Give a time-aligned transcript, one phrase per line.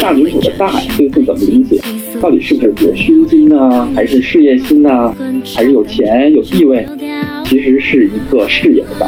[0.00, 0.68] 大女主的“大”
[0.98, 1.80] 这个字怎么理解？
[2.20, 5.14] 到底是不是有胸襟呢，还是事业心呢，
[5.54, 6.84] 还是有钱有地位？
[7.44, 9.06] 其实是一个视野的“大”。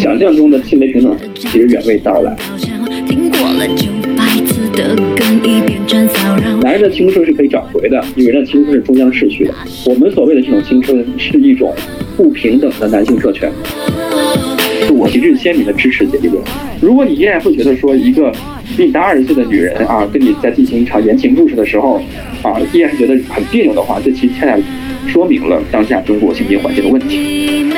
[0.00, 2.34] 想象中的性别平等其实远未到来。
[6.62, 9.52] 男人的青春是可以找回的，女人的青春是终将逝去的。
[9.86, 11.74] 我们所谓的这种青春是一种
[12.16, 13.52] 不平等的男性特权。
[14.94, 16.40] 我旗帜鲜明的支持这一论。
[16.80, 18.32] 如果你依然会觉得说一个
[18.76, 22.00] 比你大二十岁的女人啊，跟你在进行一场言情故事的时候
[22.42, 24.56] 啊，依然是觉得很别扭的话，这其实恰恰
[25.08, 27.72] 说明了当下中国性别环境的问题。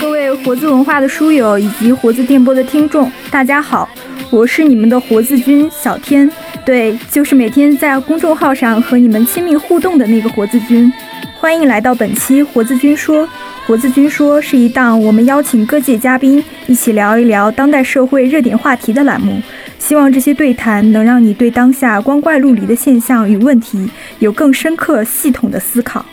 [0.00, 3.88] 各位活字文化的书友以及活字电波的听众，大家好，
[4.30, 6.30] 我是你们的活字君小天。
[6.70, 10.88] 对，就是每天在公众号上和你们亲密互动的那个活字君，
[11.36, 13.28] 欢迎来到本期活字君说。
[13.66, 19.42] 活字君说是一档我们邀请各界嘉宾一起聊一聊当代社会热点话题的栏目，
[19.80, 26.06] 希望这些对谈能让你对当下光怪陆离的现象与问题有更深刻、系统的思考。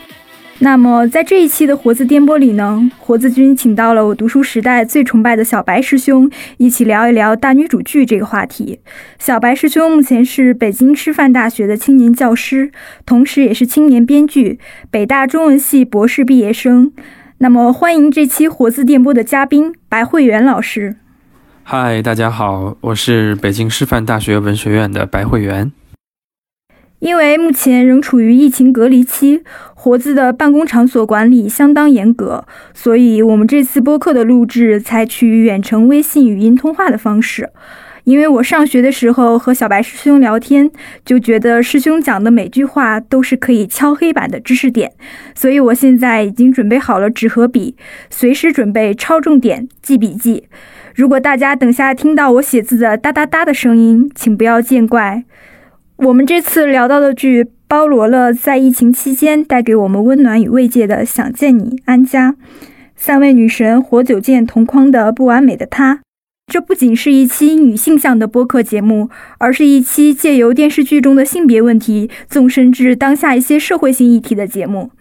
[0.59, 8.79] 那么，在这一期的活字电波里呢，活字君请到了我读书时代最崇拜的小白师兄，一起聊一聊大女主剧这个话题。
[9.19, 12.71] 小白师兄目前是北京师范大学的青年教师，
[13.05, 14.57] 同时也是青年编剧，
[14.89, 16.91] 北大中文系博士毕业生。
[17.37, 20.95] 那么，欢迎这期活字电波的嘉宾白慧媛老师。
[21.61, 25.71] 嗨，大家好，我是北京师范大学文学院的白慧媛。
[26.99, 29.43] 因为目前仍处于疫情隔离期，
[29.75, 37.49] 活字的办公场所管理相当严格，所以我们这次播客的录制采取远程微信语音通话的方式。
[38.03, 40.71] 因为我上学的时候和小白师兄聊天，
[41.03, 44.93] 就觉得师兄讲的每句话都是可以敲黑板的知识点，
[45.35, 47.75] 所以我现在已经准备好了纸和笔，
[48.09, 50.45] 随时准备抄重点、记笔记。
[50.95, 55.25] 如果大家等下听到我写字的哒哒哒的声音，请不要见怪。
[55.97, 62.35] 我们这次聊到的剧包罗了在疫情期间带给我们温暖与慰藉的《想见你》、安家，
[62.95, 66.01] 三位女神活久见同框的不完美的她。
[66.45, 69.09] 这不仅是一期女性向的播客节目，
[69.39, 74.91] 而是一期借由电视剧中的性别问题纵深至当下一些社会性议题的节目。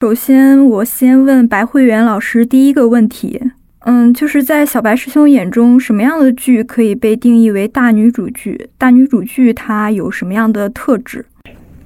[0.00, 3.40] 首先，我先问白慧媛老师第一个问题。
[3.84, 8.68] 嗯，就是在小白师兄眼中，什么样的剧可以被定义为大女主剧？
[8.78, 11.24] 大女主剧它有什么样的特质？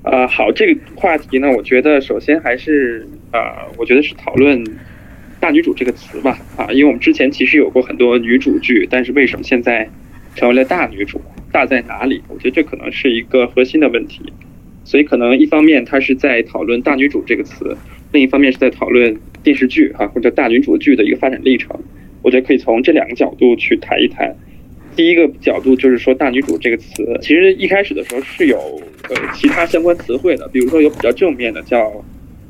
[0.03, 4.63] 啊，好，这个话题呢，我觉得首先还是啊，我觉得是讨论
[5.41, 6.39] “大女主”这个词吧。
[6.57, 9.89] 啊，因为我们之前其实有过很多女主剧，但是为什么现在
[10.35, 11.21] 成为了大女主？
[11.51, 12.23] 大在哪里？
[12.29, 14.21] 我觉得这可能是一个核心的问题。
[14.85, 17.75] 所以可能一方面它是在讨论“大女主”这个词。
[18.17, 21.79] 另一方面是在讨论电视剧哈或者大女主剧的一个发展历程，
[22.23, 24.35] 我觉得可以从这两个角度去谈一谈。
[24.97, 28.57] 第一个角度就是说大女主这个词，其实一开始的时候是有
[29.11, 32.03] 呃其他相关词汇的，比如说有比较正面的叫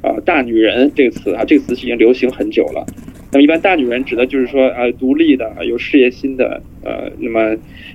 [0.02, 2.86] 啊大女人这个词啊，这个词已经流行很久了。
[3.32, 7.40] 那么一般大女人指的就是说啊独立的、有事业心的呃，那么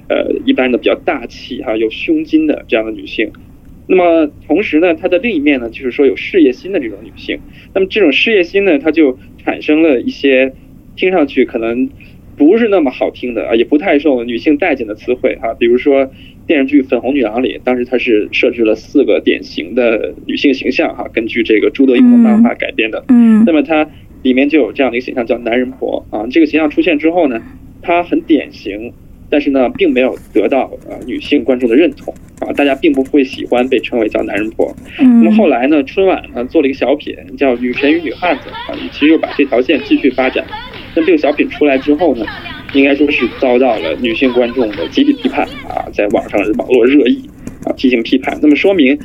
[0.10, 3.32] 呃一般的比较大气哈、有胸襟的这样的女性。
[3.92, 7.38] 那么同时呢，它的另一面呢，就是说有事业心的这种女性。
[7.74, 10.54] 那么这种事业心呢，它就产生了一些
[10.96, 11.90] 听上去可能
[12.38, 15.54] 不是那么好听的啊，也不太受女性待见的词汇哈。
[15.56, 16.10] 比如说
[16.48, 23.04] 电视剧《粉红女郎》里，当时它是设置了四个典型的女性形象哈，根据这个朱德英的漫画改编的。
[23.10, 23.44] 嗯。
[23.46, 23.90] 那么它
[24.24, 26.26] 里面就有这样的一个形象叫男人婆啊。
[26.32, 27.42] 这个形象出现之后呢，
[27.82, 28.94] 它很典型。
[29.32, 34.76] 但是呢，并没有得到呃女性观众的认同啊，大家并不会喜欢被称为叫男人婆。
[35.00, 40.46] 那么后来呢，春晚呢做了一个小品叫《女神与女汉子》啊，其实又把这条线继续发展。
[40.94, 42.26] 那这个小品出来之后呢，
[42.74, 47.24] 应该说是遭到了女性观众的集体批判啊，在网上网络热议
[47.64, 48.38] 啊，进行批判。
[48.42, 49.00] 那么说明，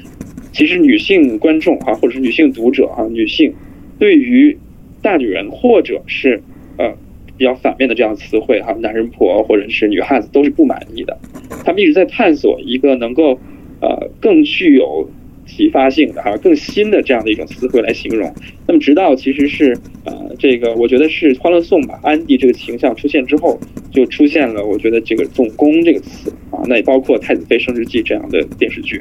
[0.50, 3.54] 其实女性观众啊，或者是女性读者啊，女性
[4.00, 4.58] 对于
[5.00, 6.42] 大女人或者是
[6.78, 6.92] 呃。
[7.36, 11.18] 比较反面的这样词汇哈，男人婆或者是女汉子都是不满意的。
[11.64, 13.38] 他们一直在探索一个能够
[13.80, 15.08] 呃更具有
[15.46, 18.32] 启发性的哈、更新的这样的一种词汇来形容。
[18.66, 23.58] 那么直到其实是呃这个我觉得是《欢乐颂》吧，安迪这个形象出现之后，
[23.90, 29.00] 就出现了我觉得这个“总攻”这个词啊，那也包括《太子妃升职记》这样的电视剧。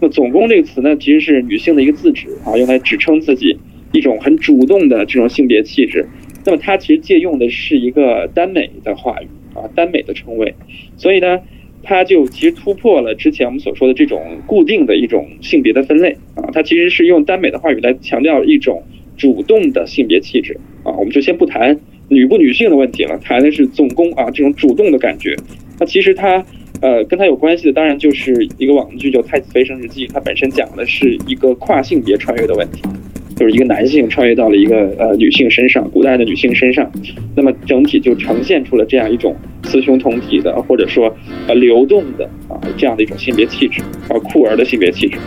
[0.00, 3.56] 那“总攻”这个词呢，其实是女性的一个自指啊，用来指称自己
[3.92, 6.06] 一种很主动的这种性别气质。
[6.46, 10.54] 那么它其实借用的是一个耽美的话语啊，耽美的称谓，
[10.96, 11.40] 所以呢，
[11.82, 18.82] 它就其实突破了之前我们所说的这种固定的一种性别的分类啊，它其实是用耽美的话语来强调一种
[19.16, 20.92] 主动的性别气质啊。
[20.96, 21.78] 我们就先不谈
[22.08, 25.34] 女不女性的问题了，谈的是总攻啊这种主动的感觉。
[25.80, 26.46] 那其实它
[26.80, 32.82] 呃跟它有关系的，当然就是一个网剧叫《太子妃升职记》，它本身讲的是一个跨性别穿越的问题。
[33.36, 36.90] 就是一个男性穿越到了一个呃女性身上，古代的女性身上，
[37.36, 41.14] 那么整体就呈现出了这样一种雌雄同体的，或者说
[41.46, 45.18] 呃流动的啊这样的一种性别气质啊酷儿的性别气质。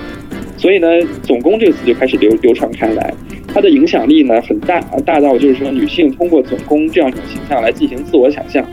[0.57, 0.88] 所以呢，
[1.21, 3.13] 总攻这个词就开始流流传开来，
[3.47, 8.65] 它的影响力呢很大啊，大到就是说女性通过总攻这样一种形象来进行自我想象，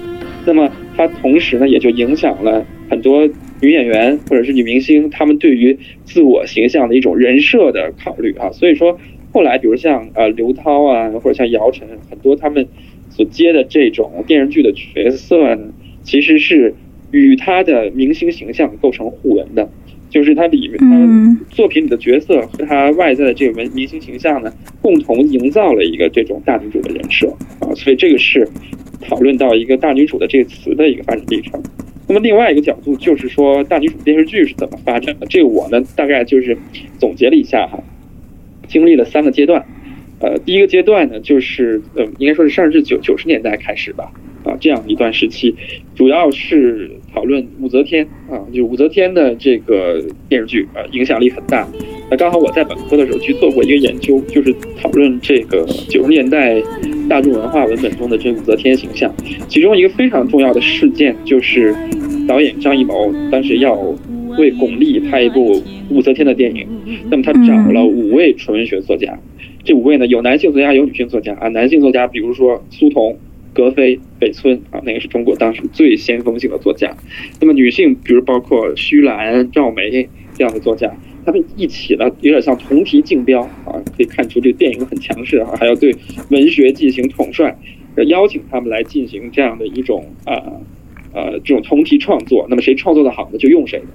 [0.46, 0.66] 那么
[0.96, 3.28] 它同时呢也就影响了很多
[3.60, 8.98] 女演员或者是女明星她们对于自我形象的一种人设的考虑啊，所以说。
[9.36, 12.66] 后来，比如像呃刘涛啊，或者像姚晨，很多他们
[13.10, 16.72] 所接的这种电视剧的角色呢，其实是
[17.10, 19.68] 与他的明星形象构成互文的，
[20.08, 24.50] 就是他里面他作品里的角色和他外在的这个文明星形象呢，
[24.80, 27.28] 共同营造了一个这种大女主的人设
[27.60, 28.48] 啊，所以这个是
[29.02, 31.62] 讨论到一个大女主的这个词的一个发展历程。
[32.08, 35.26] 那么另外一个角度就是说，大女主电视剧是怎么发展的？
[35.26, 36.56] 这个我呢大概就是
[36.98, 37.78] 总结了一下哈。
[38.68, 39.64] 经历了三个阶段，
[40.20, 44.12] 呃，第一个阶段呢，就是呃，应该说是上世纪九九十年代开始吧，
[44.44, 45.54] 啊，这样一段时期，
[45.94, 51.68] 主要是讨论武则天啊，就武则天的这个电视剧啊，影响力很大。
[52.10, 56.62] 那刚好我在本科的时候去做过一个研究，就是讨论这个九十年代
[57.08, 59.12] 大众文化文本中的这武则天形象，
[59.48, 61.74] 其中一个非常重要的事件就是
[62.28, 63.94] 导演张艺谋当时要。
[64.38, 66.66] 为巩俐拍一部武则天的电影，
[67.10, 69.18] 那么他找了五位纯文学作家，
[69.64, 73.18] 这五位呢有男性作家有女性作家啊，男性作家比如说苏童、
[73.52, 76.96] 格非、北村啊，那个是中国当时最先锋性的作家，
[77.40, 80.94] 那么女性比如包括徐兰、赵梅这样的作家，
[81.24, 85.94] 他们一起呢有点像同题竞标啊，可以看出这个电影很强势啊，还要对
[86.30, 87.56] 文学进行统帅，
[88.06, 90.60] 邀请他们来进行这样的一种啊
[91.14, 93.86] 呃这种同题创作，那么谁创作的好呢就用谁的。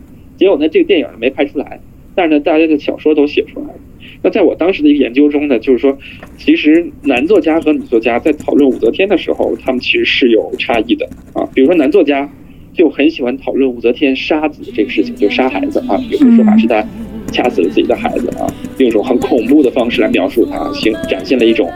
[0.42, 1.80] 结果呢，这个电影没拍出来，
[2.16, 3.76] 但是呢，大家的小说都写出来了。
[4.24, 5.96] 那在我当时的一个研究中呢，就是说，
[6.36, 11.48] 其实男作家和女作家在讨论武则天的时候，他们其实是有差异的啊。
[11.54, 12.28] 比如说男作家
[12.74, 16.84] 就很喜欢讨论武则天杀子这个事情，就杀孩子啊，有的说法是他
[17.32, 18.48] 掐死了自己的孩子啊，
[18.78, 21.70] 用一种很恐怖的方式来描述他，行展现了一种，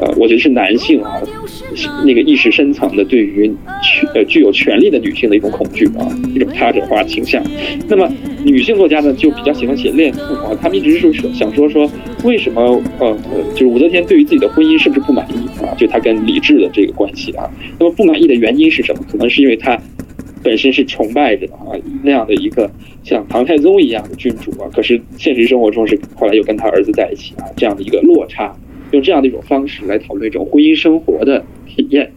[0.00, 1.20] 呃，我觉得是男性啊。
[2.04, 3.50] 那个意识深层的对于
[3.82, 7.42] 权呃具有权力的女性的一种恐惧啊，一种他者化倾向。
[7.88, 8.06] 那么
[8.44, 11.90] 女性作家呢，就比较喜欢写恋父啊，他们一直是说想说说
[12.24, 12.60] 为什么
[12.98, 13.16] 呃
[13.54, 15.72] 就是武则天对于自己的婚姻是不是不满意啊？
[15.78, 17.48] 就她跟李治的这个关系啊。
[17.78, 19.02] 那么不满意的原因是什么？
[19.10, 19.80] 可能是因为她
[20.42, 21.72] 本身是崇拜着的啊
[22.02, 22.70] 那样的一个
[23.02, 28.54] 像唐太宗一样的君主啊，可是现实生活中是后来又跟他儿子在一起啊，这样的一个落差，
[28.90, 31.44] 用这样的一种方式来讨论一种婚姻生活的。
[31.74, 32.12] 体验，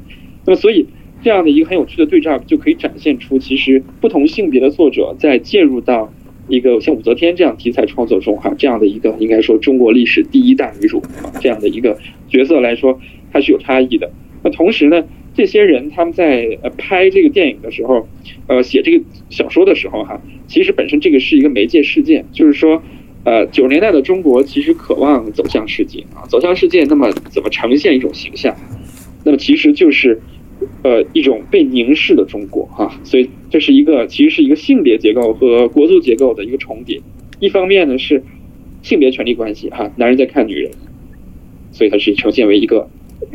[0.46, 0.86] 那么所以
[1.24, 6.12] 这样的一个很有趣的对照，就可以展现出其实不同性别的作者在介入到
[6.50, 13.00] 一个像武则天这样题材创作中哈，这样的一个应该说中国历史第一大女主啊这样的一个角色来说，
[13.32, 14.12] 它是有差异的。
[14.44, 18.08] 那同时呢，这些人他们在呃拍这个电影的时候，
[18.48, 22.82] 呃写这个小说的时候哈，其实本身这个是一个媒介事件，就是说，
[23.26, 28.56] 呃九十年代的中国其实渴望走向世界啊，走向世界，那么怎么呈现一种形象？
[29.26, 30.22] 那么其实就是，
[30.84, 37.02] 呃，一种被凝视的中国哈，所以这是一个其实是一个性别结构和国族结构的一个重叠。
[37.40, 38.24] 一方面呢是
[38.84, 40.72] 性别权利关系哈，男人在看女人，
[41.72, 42.88] 所以它是呈现为一个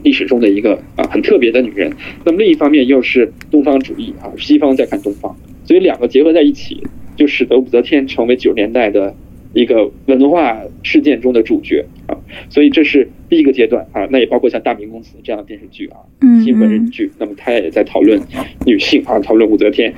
[0.02, 1.92] 历史中的一个啊很特别的女人。
[2.24, 6.82] 那么另一方面又是东方主义啊，西方在看东方，所以两个结合在一起，
[7.16, 9.14] 就使得武则天成为九十年代的。
[9.52, 12.14] 一个文化事件中的主角啊，
[12.48, 15.96] 所以这是第一个阶段啊，那也包括像《大明宫词》这样的电视剧啊，
[16.44, 18.20] 新闻剧，那么他也在讨论
[18.64, 19.92] 女性啊，讨论武则天。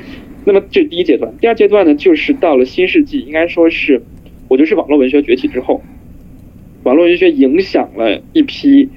[0.46, 4.00] 那么这是第一阶段，第二阶段呢，就是到了新世纪，应该说是，
[4.48, 5.82] 我觉得是网络文学崛起之后，
[6.84, 8.88] 网络文学影响了一批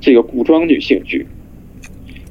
[0.00, 1.26] 这个古装女性剧。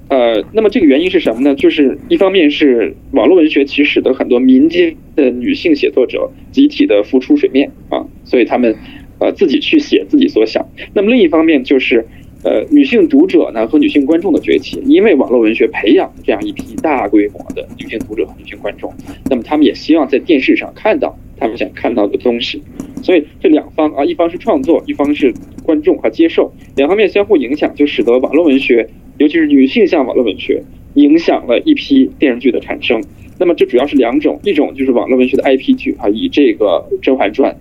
[0.07, 1.55] 呃，那么这个原因是什么呢？
[1.55, 8.75] 就是一方面是网络文学其实使得很多民间的女性写作者集体的浮出水面啊，所以他们
[9.19, 10.63] 呃自己去写自己所想。
[10.93, 12.05] 那么另一方面就是
[12.43, 18.93] 呃女性读者呢和女性观众的崛起，因为网络文学培养这样一批大规模的女性读者和女性观众，
[19.27, 22.61] 那么他们也希望在电视上看到他们想看到的东西。
[23.03, 28.87] 所以这两方啊，一方是创作，一方是观众和接受，两方面相互影响，就使得网络文学。
[29.17, 30.61] 尤其是女性向网络文学
[30.95, 33.01] 影响了一批电视剧的产生，
[33.39, 37.53] 那么这主要是两种，一种就是网络文学的 IP 剧啊，以这个《甄嬛传》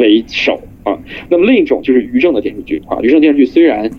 [0.00, 0.96] 为首啊。
[1.28, 3.90] 那么另一种就是于正的电视剧啊，于正电视剧虽然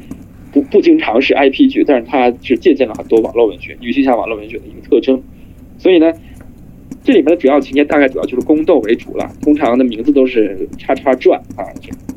[0.54, 5.22] 不不经常是 IP 剧，但是它是借鉴了很多网络文学、女性向网络文学的一个特征。
[5.78, 6.14] 所以呢，
[7.04, 11.66] 这里面的主要情节大概主要就是宫斗为主了，通常的名字都是叉叉传啊，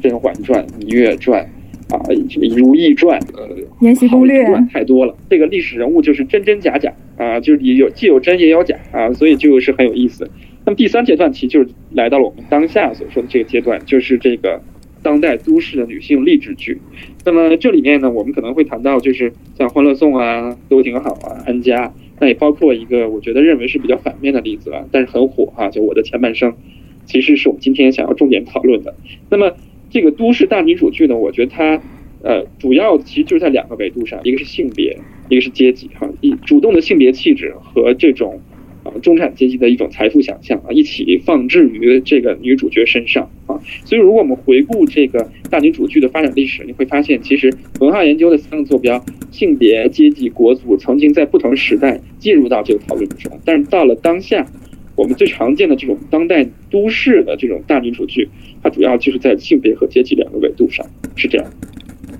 [0.03, 1.43] 《甄嬛传》《芈月传》。
[1.91, 3.47] 啊，这个《如懿传》呃，
[3.81, 5.14] 《延禧攻略》太多了。
[5.29, 10.29] 这个历史人物就是真真假假啊，就是有既有真也有假啊，所以就是很有意思。
[10.64, 14.61] 那么第三阶段其实就是来到了我们当下所说的这个阶段，就是这个
[15.03, 16.81] 当代都市的女性励志剧。
[17.25, 21.87] 那么这里面呢，我们可能会谈到就是像《欢乐颂》啊，都挺好啊，《安家》，
[22.18, 26.52] 那也包括一个我觉得认为是比较反面的例子啊，但是很火哈，就《我的前半生》，
[27.04, 28.97] 其实是我们今天想要重点讨论的。
[29.30, 29.56] 那么。
[29.90, 31.80] 这个都市大女主剧呢，我觉得它，
[32.21, 38.42] 呃，主要其实就是在两个维度上，一个是性别，一个是阶级，哈，一主动的性别气质和这种，
[39.01, 43.61] 中产阶级的一种财富想象啊，一起放置于这个女主角身上啊。
[43.85, 54.47] 所以，如果我们回顾这个大女主剧的发展历史，你会发现，其实文化研究的三个坐标——性别、阶级、国族，曾经在不同时代进入到这个讨论之中，但是到了当下。
[54.97, 58.29] 我们最常见的这种当代都市的这种大女主剧，
[58.63, 60.87] 它主要就是在性别和阶级两个维度上
[61.17, 61.51] 是这样。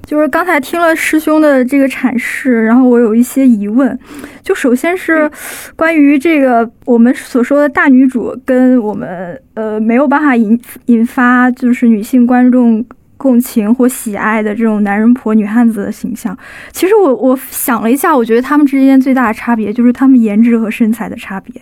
[0.07, 3.99] 就是刚才听了师兄的这个阐释，然后我有一些疑问。
[4.43, 5.31] 就首先是
[5.75, 12.85] 关于这个我们所说的大女主跟我们呃没有办法引引发就是女性观众
[13.17, 16.37] 共情或喜爱的这种男人婆女汉子的形象。
[16.73, 21.55] 其实我我想了一下，我觉得他们之间最大的差别就是他们颜值和身材的差别。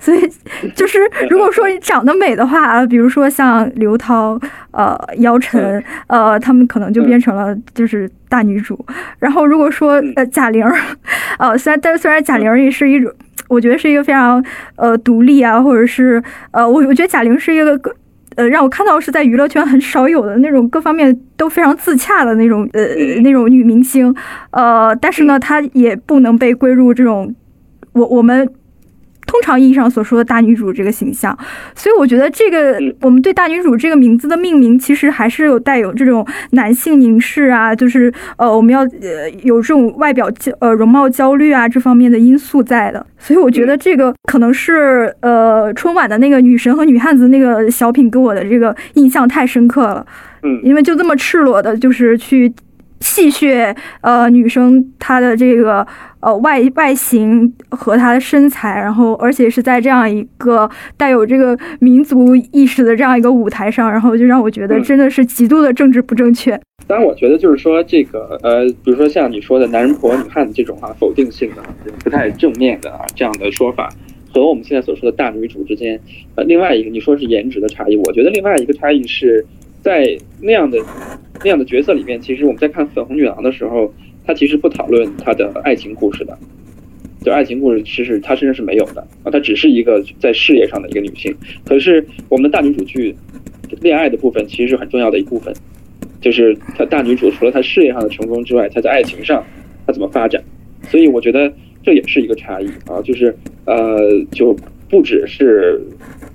[0.00, 0.20] 所以，
[0.74, 4.38] 就是 如果说你长得美的话，比如说像刘涛、
[4.70, 8.78] 呃姚晨、呃，他们可能就变成了就是大女主。
[9.18, 10.64] 然后如果说呃贾玲，
[11.38, 13.12] 呃虽然但虽然贾玲也是一种，
[13.48, 14.42] 我觉得是一个非常
[14.76, 17.78] 呃独立啊，或者是呃我我觉得贾玲是一个
[18.36, 22.82] 呃让我看到是在娱乐圈很少有的那种各方面都非常自洽的那种呃
[23.22, 24.14] 那种女明星。
[24.52, 27.34] 呃，但是呢，她也不能被归入这种
[27.92, 28.48] 我我们。
[29.28, 31.38] 通常意义上所说的大女主这个形象，
[31.74, 43.06] 所以我觉得这个我们对大女主这个名字的命名，其实还是有带有这种男性凝视啊，就是呃我们要呃有这种外表焦呃容貌焦虑啊这方面的因素在的。
[43.18, 50.06] 所以我觉得这个可能是呃春晚的那个女神和女汉子那个小品给我的这个印象太深刻了。
[50.42, 52.50] 嗯，因为就这么赤裸的，就是去。
[53.00, 55.86] 戏谑呃女生她的这个
[56.20, 66.58] 呃外外形和她的身材，然后而且是在这样一个带有这个民族意识的这样一个舞台上，然后就让我觉得真的是极度的政治不正确。
[66.86, 71.62] 当然，我觉得就是说这个呃，比如说像你说的男人婆女汉子这种啊，否定性的、
[72.02, 73.88] 不太正面的啊这样的说法，
[74.32, 76.00] 和我们现在所说的大女主之间，
[76.34, 79.44] 呃，另外一个你说是颜值的差异，我觉得另外一个差异是。
[79.80, 80.76] 在那样的
[81.44, 83.94] 那样的角色里面，其实我们在看粉红女郎的时候，
[84.28, 86.38] 她其实不讨论她的爱情故事的，
[87.24, 91.34] 就爱情故事其实她身上是没有的啊，她只是一个在事业上的一个女性。
[91.64, 93.16] 可是我们的大女主剧，
[93.80, 95.54] 恋爱的部分其实是很重要的一部分，
[96.20, 99.42] 就是她大女主除了她事业上的成功之外，她在爱情上
[99.86, 100.44] 她怎么发展？
[100.82, 101.50] 所以我觉得
[101.82, 103.98] 这也是一个差异啊，就是呃，
[104.30, 104.54] 就
[104.90, 105.80] 不只是。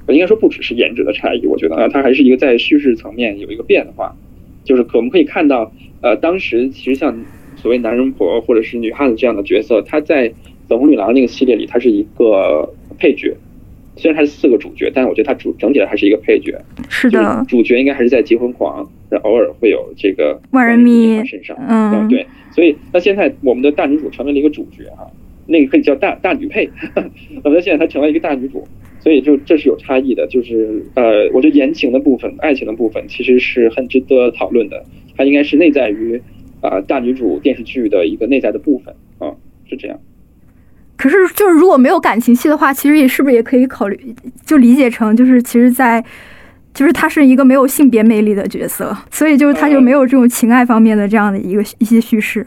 [0.09, 4.13] 应该说不只是颜值的差异，我觉得啊，它还是一个在叙事层面有一个变化，
[4.65, 5.71] 就是可我们可以看到，
[6.01, 7.17] 呃，当时其实像
[7.63, 10.27] 所谓男人婆或者是女汉子这样的角色，她在
[10.67, 13.33] 《粉红女郎》那个系列里，她是一个配角，
[13.95, 16.59] 虽然她是四个主角，但是我觉得她主整体的还是一个配角。
[16.89, 18.85] 是的，主角应该还是在《结婚狂》，
[19.21, 21.55] 偶尔会有这个万人迷身上。
[21.69, 25.07] 嗯，对，所以那现在我们的大女主成为了一个主角啊，
[25.47, 26.69] 那个可以叫大大女配，
[27.45, 28.67] 那么现在她成为一个大女主。
[28.99, 34.85] 所以就这是有差异的，就是呃，我觉得言情的部分、爱情的部分其实是很值得讨论的，
[35.17, 36.21] 它应该是内在于
[36.63, 39.29] 啊大女主电视剧的一个内在的部分啊，
[39.69, 39.99] 是这样。
[40.97, 44.15] 可是就是如果没有感情戏的话，其实也是不是也可以考虑，
[44.45, 46.03] 就理解成就是其实，在
[46.73, 52.43] 就是他是一个没有性别魅力的角色，所以就是他就没有这种情爱方面的这样的一个一些叙事。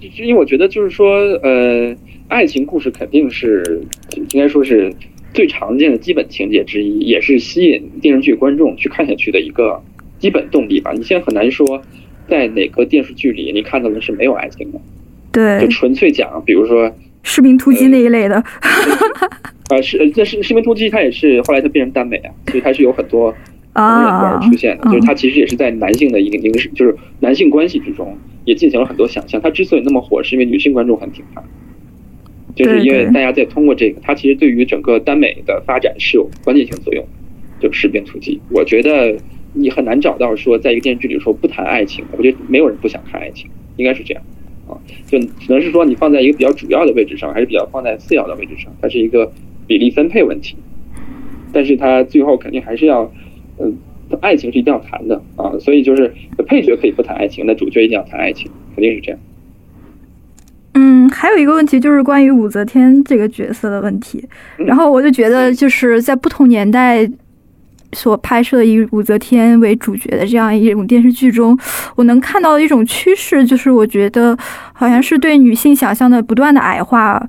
[0.00, 1.94] 因为我觉得就是说呃。
[2.30, 3.82] 爱情故事肯定是
[4.14, 4.94] 应该说是
[5.34, 9.82] 最常见的基本情节之一，也是吸引电视剧观众去看下去的一个
[10.20, 10.92] 基本动力吧。
[10.92, 11.82] 你现在很难说
[12.30, 14.80] 在哪个电视剧里你看到的是没有爱情的，
[15.32, 16.88] 对，就纯粹讲，比如说
[17.22, 18.36] 《士兵突击》那一类的。
[19.68, 23.30] 啊，是这是《士兵突击》，它也是后来它变成耽美啊，所以它是有很多
[23.74, 29.40] 同人段出现的，就是它其实也是在男性的一个影视，就是男性关系之中也进行了很多想象。
[29.40, 31.42] 它之所以那么火，是因为女性观众很挺它。
[32.56, 37.06] 就是因为大家在通过这个，它其实对于整个耽美的发展是有关键性作用，
[37.60, 38.40] 就士兵突击。
[38.50, 39.16] 我觉得
[39.52, 44.22] 你很难找到说在一个电视剧里说不谈爱情，我觉得没有人不想看爱情，应该是这样
[44.68, 49.32] 啊，就只能是说你放在一个比较主要的位置上，还是比较放在次要的位置上，它是一个
[49.66, 50.56] 比例分配问题。
[51.52, 53.10] 但是它最后肯定还是要，
[53.58, 53.76] 嗯，
[54.20, 56.14] 爱情是一定要谈的啊，所以就是
[56.46, 59.18] 配角可以不谈爱情，那主角一定要谈爱情，肯定是这样。
[60.74, 64.24] 嗯，还有一个问题就是关于武则天这个角色的问题，
[64.58, 67.04] 然后我就觉得就是在不同年代
[67.92, 71.58] 所拍摄以武则天为主角的这样一种电视剧中，
[71.96, 74.36] 我能看到的一种趋势，就是我觉得
[74.72, 77.20] 好像是对女性想象的不断的矮化。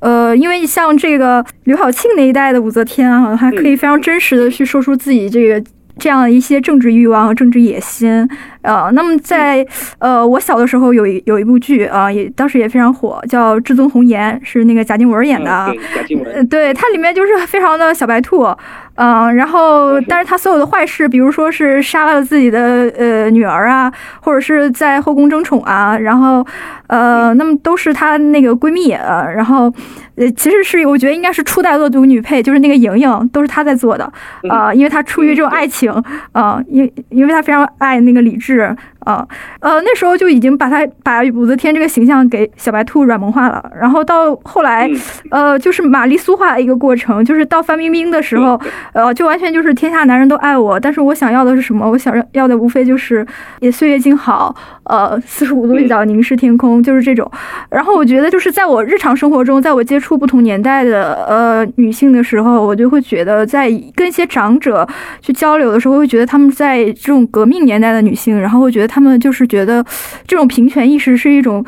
[0.00, 5.64] 呃，因为像这个刘晓庆那一代的武则天啊，还可以非常真实的去说出自己这个
[5.98, 8.28] 这样的一些政治欲望和政治野心。
[8.60, 9.66] 呃，那么在
[9.98, 15.74] 呃我小的时候有一有一部剧啊，也当时也非常火，叫《至尊红颜》，是那个贾静雯演的。
[15.94, 16.46] 贾静雯。
[16.48, 18.46] 对，它里面就是非常的小白兔，
[18.96, 26.46] 嗯，然后但是她所有的坏事，比如说是杀了自己的呃女儿啊，或者是在后宫争宠啊，然后
[26.86, 29.72] 呃，那么都是她那个闺蜜啊，然后
[30.14, 34.10] 呃，其实是我觉得应该是初代恶毒女配，就是那个莹莹，都是她在做的
[34.48, 35.92] 啊，因为她出于这种爱情
[36.32, 38.44] 啊，因因为她非常爱那个李治。
[38.44, 39.26] 是啊，
[39.60, 44.86] 呃，那时候就已经把她把武则天这个形象给小白兔软萌化了，然后到后来，
[45.30, 48.60] 呃，就是玛丽苏化的一个过程，就是到范冰冰的时候，
[48.92, 51.88] 呃，就完全就是天下男人都爱我，但是我想要的是什么？
[51.90, 53.26] 我想要的无非就是
[53.60, 57.30] 也岁月静好，呃，四十五度角凝视天空，就是这种。
[57.70, 64.86] 然后我觉得就是在我日常生活中，在我接触不同年代的呃女性的时候，我就会觉得在跟一些长者
[65.20, 68.34] 去交流的时候，会觉得他们在这种革命年代的女性。
[68.44, 69.84] 然后会觉得他们就是觉得
[70.26, 71.64] 这种平权意识是一种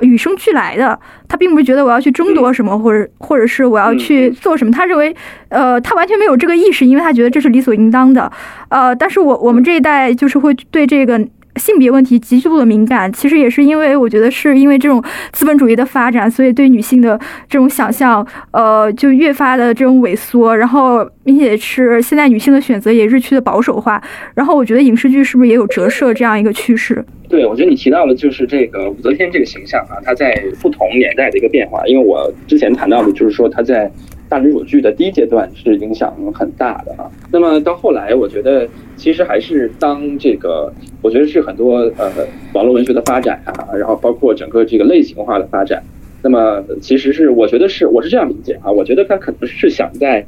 [0.00, 0.98] 与生俱来的，
[1.28, 5.14] 他并不是觉得我要去争夺什么，或者或者是我要去做什么，他认为，
[5.48, 8.30] 呃，他完全没有这个意识，因为他觉得这是理所应当的，
[8.68, 11.20] 呃，但是我我们这一代就是会对这个。
[11.56, 24.02] 性别问题极度的敏感，其实也是因为我觉得是因为这种资本主义的发展，所以对女性的这种想象，呃，就越发的这种萎缩，然后并且是现在女性的选择也日趋的保守化，
[24.34, 27.04] 然后我觉得影视剧是不是也有折射这样一个趋势？
[27.28, 33.90] 对，我觉得你提到的就是这个武则天这个形象啊，她在不同年代的一个变化，因为我之前谈到的就是说她在。
[34.28, 42.10] 大女主剧的第一阶段是影响很大的啊，那么到后来，我觉得其实还是当这个，我觉得是很多呃
[42.52, 45.82] 网络文学的发展啊，然后包括整个这个类型化的发展，
[46.22, 50.24] 那么其实是我觉得是我是这样理解啊，我觉得他可能是想在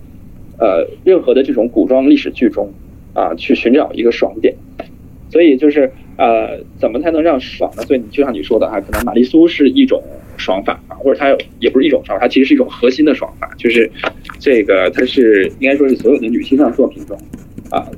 [0.59, 2.71] 呃任何的这种古装历史剧中
[3.15, 4.55] 啊去寻找一个爽点，
[5.31, 7.83] 所以就是呃怎么才能让爽呢？
[7.85, 10.03] 所以你就像你说的哈，可能玛丽苏是一种。
[10.39, 13.91] 爽法啊，或者它也不是一种爽法，它其实是一种核心的爽法，就是
[14.39, 17.19] 这个它是应该说是所有的女性向作品中
[17.71, 17.89] 啊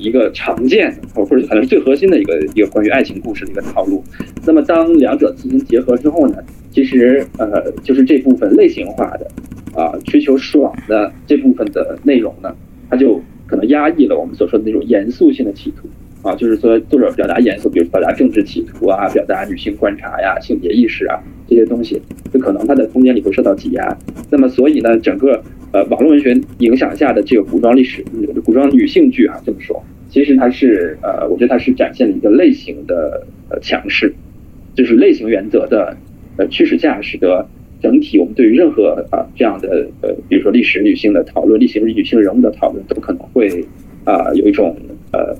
[0.00, 4.02] 一个常见的或者可能是最核心的一个一个关于爱情故事的一个套路。
[4.46, 6.38] 那么当两者进行结合之后呢，
[6.70, 9.30] 其实呃就是这部分类型化的
[9.74, 12.56] 啊追求爽的这部分的内容呢，
[12.88, 15.86] 它就可能压抑了我们所说的那种严肃性的企图。
[16.22, 22.00] 啊，就是说作者表达严肃，比如表达政治企图啊，表达女性观察呀、性别意识啊这些东西，
[22.32, 23.98] 就可能它的空间里会受到挤压。
[24.30, 28.04] 那么，所以呢，整个呃网络文学影响下的这个古装历史、
[28.44, 34.14] 古装女性剧啊，这么说，其实它是呃，我觉得它是展现了一个类型的呃强势，
[34.76, 35.96] 就是类型原则的
[36.36, 37.44] 呃驱使下，使得
[37.80, 43.64] 整体我们对于任何啊这样的呃，比如说历史女性的讨论、历史女性人物的讨论，都可能会
[44.04, 44.76] 啊有一种
[45.12, 45.36] 呃。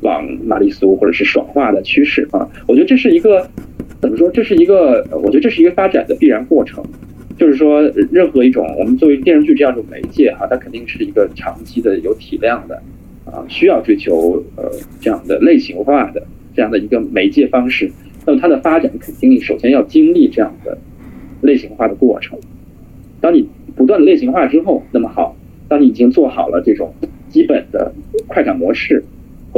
[0.00, 3.48] 往玛丽苏或者是爽化的趋势啊，我觉得这是一个
[4.00, 4.30] 怎么说？
[4.30, 6.84] 这是一个，我觉得这是一个发展的必然过程。
[7.36, 12.82] 就是说，任何一种我们作为电视剧这样一种媒介哈，它肯定是一个长期的、有体量的
[13.24, 16.22] 啊，需要追求呃这样的类型化的
[16.54, 17.90] 这样的一个媒介方式。
[18.26, 20.76] 那么它的发展肯定首先要经历这样的
[21.42, 22.38] 类型化的过程。
[23.20, 25.36] 当你不断的类型化之后，那么好，
[25.68, 26.92] 当你已经做好了这种
[27.28, 27.92] 基本的
[28.26, 29.04] 快感模式。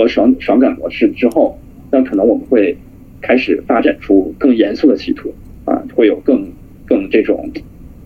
[0.00, 1.58] 和爽爽感模式之后，
[1.90, 2.76] 那可能我们会
[3.20, 5.34] 开始发展出更严肃的企图
[5.66, 6.50] 啊，会有更
[6.86, 7.50] 更这种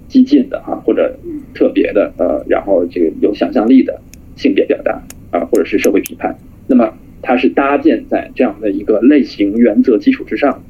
[0.09, 1.17] 激进的啊，或者
[1.55, 4.01] 特别的呃，然后这个有想象力的
[4.35, 6.37] 性别表达啊，或者是社会批判。
[6.67, 10.63] 那么它是搭建在这样的一个类型原则基础之上，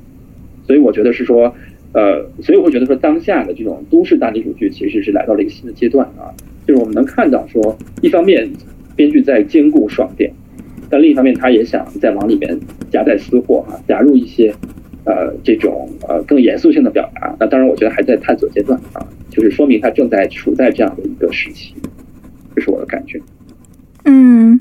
[0.67, 1.55] 所以我觉得是说
[1.93, 6.35] 呃，所以我会觉得说当下的这种都市大女主剧其实是来到了一个新的阶段啊，
[6.67, 8.51] 就是我们能看到说，一方面
[8.95, 10.31] 编剧在兼顾爽点。
[10.91, 12.59] 但另一方面，他也想再往里面
[12.91, 14.55] 夹带私货哈，加入一些，
[15.05, 17.35] 呃，这种呃更严肃性的表达。
[17.39, 19.05] 那当然，我觉得还在探索阶段啊。
[19.31, 21.75] 就是说明他正在处在这样的一个时期，
[22.55, 23.21] 这是我的感觉。
[24.05, 24.61] 嗯，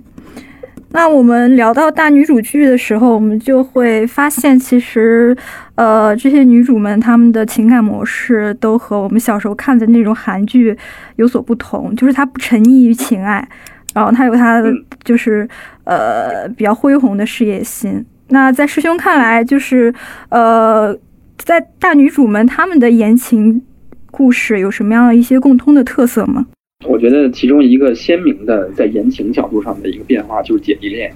[0.89, 5.37] 那我们聊到大女主剧的时候，我们就会发现，其实，
[5.75, 10.75] 呃，这些女主们她们的情感模式都和我们小时候看的那种韩剧
[11.17, 13.47] 有所不同，就是她不沉溺于情爱，
[13.93, 15.47] 然后她有她的就是
[15.85, 18.05] 呃比较恢宏的事业心。
[18.29, 19.93] 那在师兄看来，就是
[20.29, 20.97] 呃，
[21.37, 23.61] 在大女主们她们的言情
[24.09, 26.47] 故事有什么样的一些共通的特色吗？
[26.85, 31.13] 我觉得其中一个鲜明的在言情角度上的一个变化就是姐弟恋，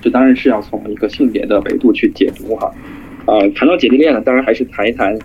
[0.00, 2.70] 这当然是要从一个性别的维度去解读哈。
[3.26, 5.18] 呃，谈到姐弟恋呢，当然还是谈一谈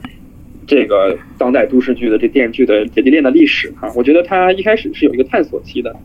[0.65, 3.91] 这个当代都市剧的这电视剧的姐弟恋的历史哈。
[3.95, 5.95] 我觉得它一开始是有一个探索期的，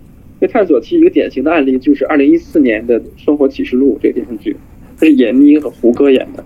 [0.41, 4.57] 这探索期一个典型的案例就是二零一四年的《生活启示录》这个电视剧，
[4.99, 6.45] 它是闫妮和胡歌演的。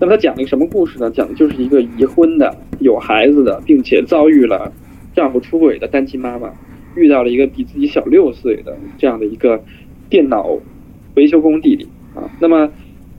[0.00, 1.10] 那么它讲了一个什么故事呢？
[1.10, 4.72] 讲的就是一个已婚的、有孩子的，并且遭遇了
[5.14, 6.52] 丈夫出轨的单亲妈妈。
[6.96, 9.64] 遇到了一个比自己小六岁的这样的一个
[10.08, 10.56] 电脑
[11.16, 12.70] 维修工弟弟啊，那么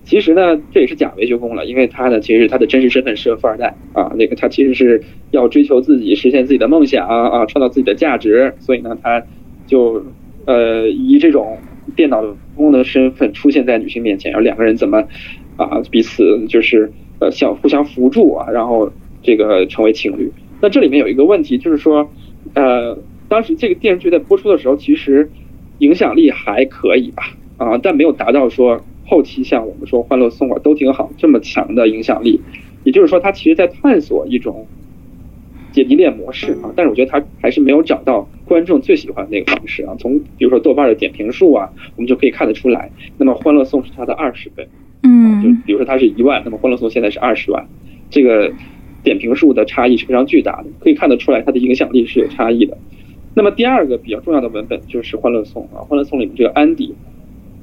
[0.06, 9.22] 其实呢，这也是假维修工了，因为他呢，其实他的真实身份是个富二代啊，那个他其实是要追求自己实现自己的梦想啊，创造自己的价值，所以呢，他
[9.68, 10.04] 就
[10.46, 11.58] 呃以这种
[11.96, 12.24] 电脑
[12.56, 15.04] 工的身份出现在女性面前，然后两个人怎么
[15.58, 20.32] 啊彼此就是呃相互相扶助啊，然后这个成为情侣。
[20.62, 22.10] 那这里面有一个问题就是说
[22.54, 22.98] 呃。
[23.28, 25.32] 当时这个电视剧在播出的时候，其实
[25.80, 27.24] 影响力还可以吧，
[27.58, 32.40] 啊，但没有达到说后期像我们说《欢乐颂》啊都挺好这么强的影响力。
[32.84, 34.68] 也就是说，它其实在探索一种
[35.76, 39.94] 姐弟恋模式啊，但是我觉得他还是没有找到观众最喜欢的那个方式啊。
[40.00, 42.90] 从比如说豆瓣的点评数啊，我们就可以看得出来。
[43.18, 44.66] 那么《欢乐颂》是它的二十倍，
[45.04, 47.68] 嗯，就比如说它是一万，那么《欢乐颂》现在是二十万，
[48.10, 48.54] 这个
[49.04, 52.78] 点评数的差异是非常巨大的，可以看得出来它的影响力是有差异的。
[53.36, 56.96] 那么第二个比较重要的文本就是《欢乐颂》啊，《欢乐颂》里面这个安迪，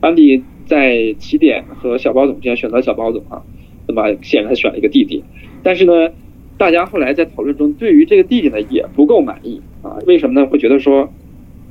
[0.01, 3.43] 安迪在起点和小包总之间选择小包总啊，
[3.89, 5.25] 那么显然他选了一个弟弟，
[5.63, 6.11] 但是呢，
[6.63, 10.47] 大家后来在讨论中对于这个弟弟呢也不够满意啊，为什么呢？
[10.47, 11.13] 会觉得说，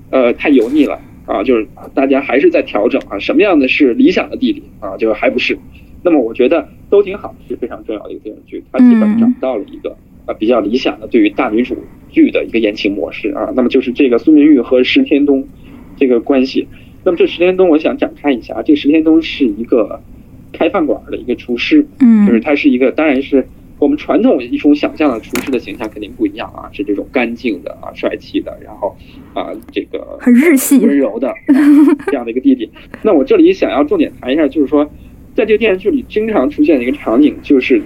[0.09, 5.57] 呃，太油腻了啊，就是大家还是在调整啊，什么样的是理想的弟弟啊，就还不是。
[6.03, 11.77] 那么我觉得都挺好，是非常重要的一个电视剧，它基本找到了一个啊比较理想的对于大女主。
[12.09, 15.47] 剧的一个言情模式啊，那么就是这个苏明玉和石天东
[15.95, 16.67] 这个关系。
[17.05, 20.01] 那么这石天东，我想展开一下，这石天东是一个
[20.51, 23.47] 开饭馆的一个厨师，嗯，就是他是一个，当然是
[23.81, 28.95] 我们传统一种想象的厨师的形象肯定不一样啊，是这种干净的啊、帅气的，然后
[29.33, 31.33] 啊这个很日系、温柔的
[32.05, 32.69] 这样的一个弟弟。
[33.01, 34.85] 那我这里想要重点谈一下，就是说
[35.33, 37.81] 在这个电视剧里经常出现的一个场景，就是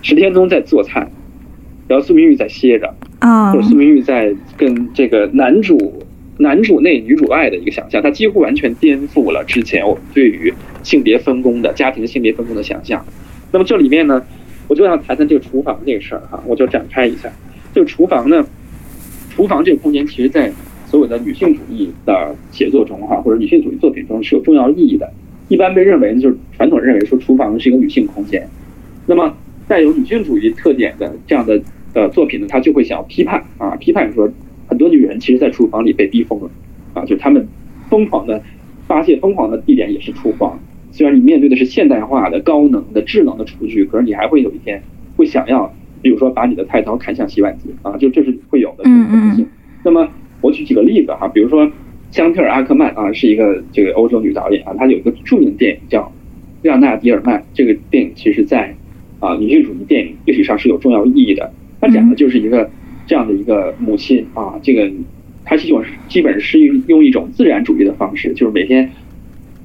[0.00, 1.06] 石天宗在做菜。
[1.86, 6.02] 然后苏明玉在歇着啊，或者苏明玉在跟这个男主
[6.38, 10.50] 男主内女主外的一个想象，他几乎完全颠覆了之前我们对于
[10.82, 13.04] 性别分工的家庭性别分工的想象。
[13.52, 14.24] 那么这里面呢，
[14.68, 17.30] 我就要谈谈这个厨房这个事儿哈，我就展开一下。
[17.72, 18.44] 这个厨房呢，
[19.30, 20.52] 厨房这个空间，其实在
[20.86, 25.10] 所有的女性主义的写作中哈，或者女性主义作品中是有重要意义的。
[25.48, 28.48] 一般被认为就是传统认为说厨房是一个女性空间，
[29.06, 29.36] 那么
[29.68, 31.60] 带有女性主义特点的这样的。
[31.96, 34.28] 呃，作品呢，他就会想要批判啊，批判说
[34.66, 36.50] 很多女人其实，在厨房里被逼疯了
[36.92, 37.46] 啊，就是他们
[37.88, 38.42] 疯狂的
[38.88, 40.58] 发泄疯狂的地点也是厨房。
[40.94, 44.80] 虽然你面对的是现代化的、高能的、智能的厨具，可是你还会有一天
[45.16, 49.44] 会想要，比如说把你的菜刀砍向洗碗机啊，就这是会有的可能性。
[49.82, 50.08] 那么
[50.40, 51.68] 我举几个例子哈，比如说
[52.12, 56.02] 香特尔·阿克曼啊，是一个这个欧洲女导演啊，她有一个著名电影叫
[56.62, 58.72] 《列昂纳·迪尔曼》，这个电影其实在
[59.18, 61.52] 啊女性主义电影历史上是有重要意义的。
[61.80, 62.70] 它讲的就是一个
[63.04, 64.88] 这样的一个母亲啊，这个
[65.44, 68.88] 她是一种基本是用一种自然主义的方式，就是每天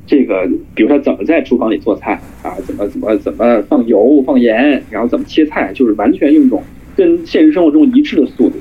[0.10, 6.64] 这个比如说怎么在厨房里做菜啊，怎么怎么怎么放油放盐，然后怎么切菜，就是完全用一种
[6.96, 8.56] 跟现实生活中一致的速度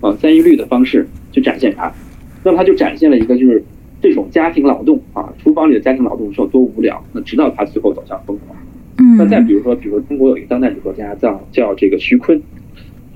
[0.00, 1.92] 啊三一律的方式去展现它。
[2.42, 3.62] 那么他就展现了一个就是
[4.00, 8.56] 这种家庭劳动啊，厨房里的家庭劳动是有多无聊，那直到他最后走向疯狂。
[8.98, 12.40] 嗯，那再比如说，比如说中国有一个当代女作家叫叫这个徐坤。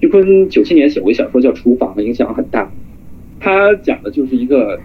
[0.00, 2.70] 徐坤九七年写过一小说叫《厨房》，影响很大。
[3.40, 4.78] 他讲的就是一个，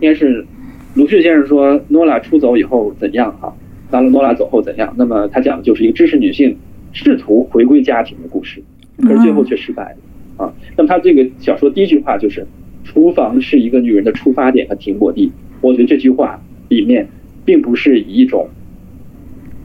[0.00, 0.46] 应该是
[0.94, 3.54] 鲁迅先生说诺拉出走以后怎样哈，
[3.90, 4.94] 当了诺拉走后怎样。
[4.96, 6.56] 那么他讲的就是一个知识女性
[6.92, 8.62] 试图回归家庭的故事，
[9.02, 10.52] 可是最后却失败了啊。
[10.76, 12.46] 那么他这个小说第一句话就是
[12.84, 15.30] “厨房是一个女人的出发点和停泊地”。
[15.62, 17.08] 我觉得这句话里面
[17.44, 18.48] 并不是以一种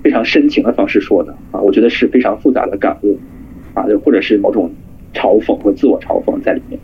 [0.03, 3.17] 非常深情的方式说的啊，我觉得是非常复杂的感悟
[3.73, 4.71] 啊，或者是某种。
[5.17, 6.77] 嘲讽和自我嘲讽在里面。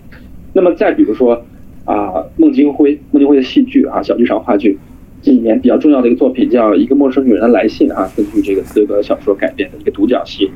[0.54, 1.46] 那么再比如说
[1.86, 4.78] 啊，孟京辉，孟京辉的戏剧啊，小剧场话剧，
[5.22, 10.50] 这几年比较重要的一个作品叫《一个陌生女人的来信》啊，根据这个斯德小说改编的一个独角戏。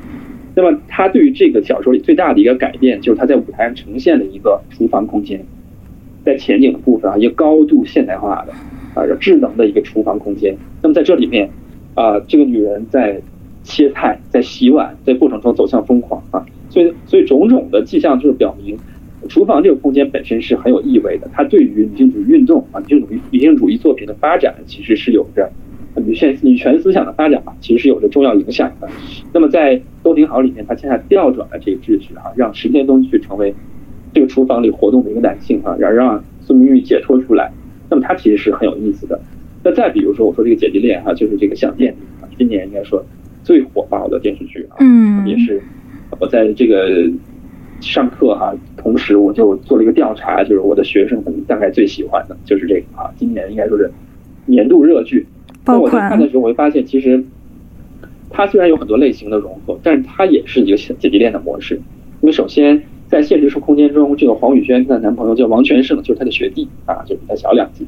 [0.54, 5.44] 那么他对于这个小说里最大的一个改变，就是他在舞台上呈现的一个厨房空间，
[6.24, 8.52] 在前景的部分啊，一个高度现代化的
[8.94, 10.56] 啊智能的一个厨房空间。
[10.80, 11.50] 那么在这里面
[11.94, 13.20] 啊，这个女人在
[13.64, 18.78] 切菜，在洗碗，在过程中走向疯狂啊，所以所以种种的迹象就是表明，
[19.26, 25.50] 厨房这个空间本身是很有意味的，它对于女性主义运动啊，女性主义女性主义作品的发展其实是有着。
[26.04, 28.86] 女性女权思想的发展吧，其实是有着重要影响的。
[29.32, 33.54] 那么在《都挺好》里面，它恰恰调转了这个秩序哈，让石天东去成为
[34.12, 37.50] 这个厨房里活动的一个男性哈，然后让苏明玉解脱出来。
[37.88, 39.18] 那么它其实是很有意思的。
[39.64, 43.02] 那再比如说，我说这个姐弟恋哈，就是这个《想见你》啊，今年应该说
[43.42, 44.76] 最火爆的电视剧啊，
[45.26, 45.62] 也是
[46.20, 47.08] 我在这个
[47.80, 53.90] 上课哈，同时我就做了一个调查，就是我的学生们大概最喜欢的就是这个啊，今年应该说是
[54.46, 55.26] 年度热剧。
[55.64, 57.24] 那我在看的时候，我会发现，其实
[58.30, 61.74] 它虽然有很多类型的融合，但是它也是一个姐弟恋的模式。
[62.22, 67.86] 因为首先在现实生空间中，这个黄宇轩的男朋友叫王全胜，就是他的学弟啊，就比他小两级。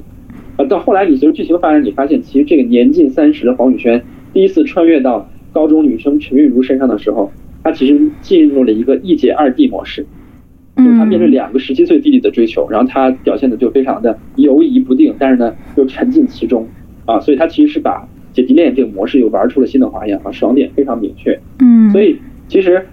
[0.57, 7.31] 啊，到后来你随着剧情发展，你发现其实这个年近三十的黄宇轩第一次穿越到高中女生陈韵如身上的时候，
[7.69, 10.07] 他其实进入了一个一姐二弟模式，
[10.77, 16.67] 就是他面对两个十七岁弟弟的追求，然后他表现的就非常的犹疑不定，但是呢又沉浸其中。
[17.05, 21.39] 啊，所以他其实是把姐弟恋这个模式又玩出了新的花样啊，爽点非常明确。
[21.61, 22.87] 嗯，所以其实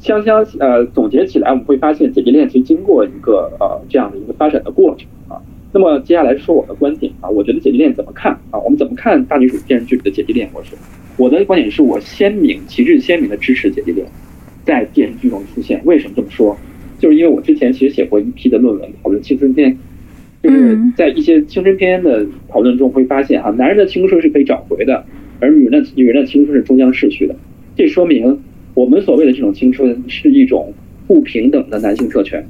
[0.00, 5.38] 香香呃总结起来，我们会发现姐弟恋其实经过一个呃这样的一个发展的过程啊。
[5.72, 8.58] 那么接下来说我的观点啊，我觉得姐弟恋怎么看啊？
[8.58, 10.74] 我们怎么看大女主电视剧里的姐弟恋模式？
[11.16, 14.06] 我的观点是我鲜明旗帜鲜明的支持姐弟恋
[14.64, 15.80] 在电视剧中出现。
[15.84, 16.56] 为什么这么说？
[16.98, 19.76] 就是因为我之前其实写过一批的论文讨论青春片。
[20.42, 25.04] 就是在一些青春片的讨论中会发现，啊，男人的青春是可以找回的，
[25.40, 27.34] 而女人的女人的青春是终将逝去的。
[27.74, 28.38] 这说明
[28.74, 30.72] 我们所谓的这种青春是一种
[31.08, 32.46] 不平等的男性特权。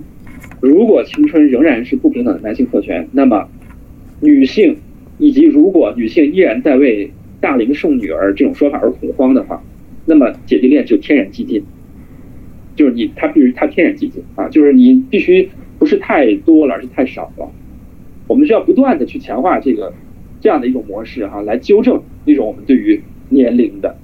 [0.60, 3.48] 如果青春仍然是不平等的男性特权，那么
[4.20, 4.76] 女性
[5.18, 9.62] 以及如果女性依然在为大龄剩女儿这种说法而恐慌的话，
[10.04, 11.62] 那么姐弟恋就天然激进。
[12.74, 17.50] 就是你，他必须他天然激进啊，就是你必须不是太多了，而是太少了。
[18.26, 19.94] 我们需要不断的去强化这个
[20.42, 23.96] 这样的一种模式哈，来纠正一种我们对于年龄的、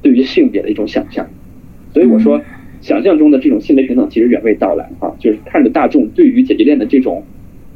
[0.00, 1.28] 对于性别的一种想象。
[1.92, 2.40] 所以我说，
[2.80, 7.24] 想象中的这种性别平等其实远未到来啊，就是看着大众对于姐弟恋的这种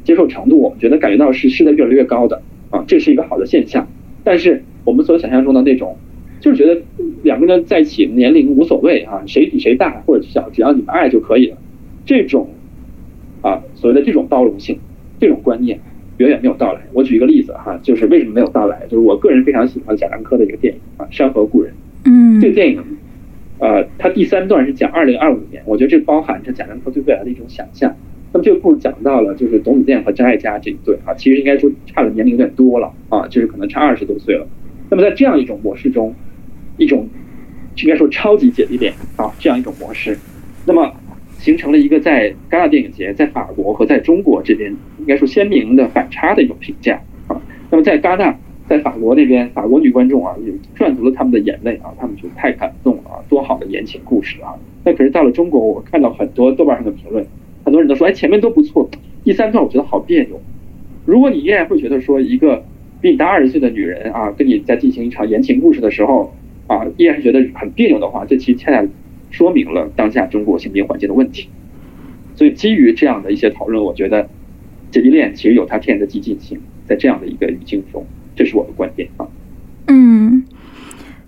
[0.05, 3.89] 接受程度，我们觉得感觉到是是在越来越高的啊，这是一个好的现象。
[4.23, 5.97] 但是我们所想象中的那种，
[6.39, 6.81] 就是觉得
[7.23, 11.57] 两个人在一起年龄无所谓啊，谁比谁大或者小，只要你们爱就可以了，
[12.05, 12.51] 这种
[13.41, 14.79] 啊所谓的这种包容性，
[15.19, 15.79] 这种观念。
[16.17, 16.79] 远远没有到来。
[16.93, 18.83] 我举一个例子哈，就是为什么没有到来？
[18.83, 21.73] 就是我个人非常喜欢贾樟柯的一个电影啊，《山河故人》。
[22.05, 22.81] 嗯，这个电影，
[23.59, 27.93] 呃，它第三段是讲二零二五年，我觉得这包含着贾樟柯对未来的一种想象。
[28.31, 34.47] 那么这个故事讲到了，就是董子健和张艾嘉这一对啊，其实应该说差的年龄有点多了啊，就是可能差二十多岁了。
[34.89, 36.13] 那么在这样一种模式中，
[36.77, 37.07] 一种
[37.77, 40.17] 应该说超级姐弟恋啊，这样一种模式，
[40.65, 40.93] 那么。
[41.37, 47.39] 形成了一个在戛纳电影节、在法国和在中国这边应该说鲜明的反差的一种评价啊。
[47.69, 48.35] 那么在戛纳，
[48.67, 54.55] 在法国那边，法国女观众啊也赚足了他们的眼泪啊，他们觉得太感动了啊，多好的言情故事啊。
[54.83, 57.23] 那可是到了中国，我看到很多豆瓣上的评论，
[57.63, 58.89] 很多人都说，哎，前面都不错，
[59.23, 60.41] 第三段我觉得好别扭。
[61.05, 62.63] 如果你依然会觉得说一个
[63.05, 66.33] 比你大二十岁的女人啊，跟你在进行一场言情故事的时候
[66.65, 68.83] 啊，依然是觉得很别扭的话，这其实恰恰。
[69.29, 71.49] 说明了当下中国性别环境的问题，
[72.35, 74.27] 所以基于这样的一些讨论，我觉得
[74.89, 78.03] 姐弟恋其实有它天然的激进性，在这样的一个语境中，
[78.35, 79.27] 这是我的观点啊。
[79.87, 80.34] 嗯，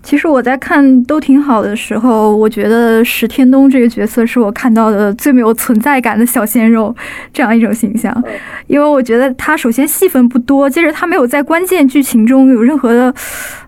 [0.08, 6.96] 其实我在看都挺好的时候，我觉得石天东这个角色是我看到的最没有存在感的小鲜肉
[7.30, 8.24] 这样一种形象，
[8.68, 13.14] 因为我觉得他首先戏份不多，接着他没有在关键剧情中有任何的，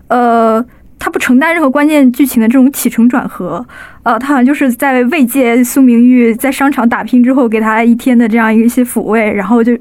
[0.09, 0.65] 呃。
[1.03, 3.67] 他不承担任何关键剧情的这种起承转合，
[4.03, 9.73] 呃，他好像就是在慰藉苏明玉在商场打拼之后给他一天的这样一些抚慰，然后就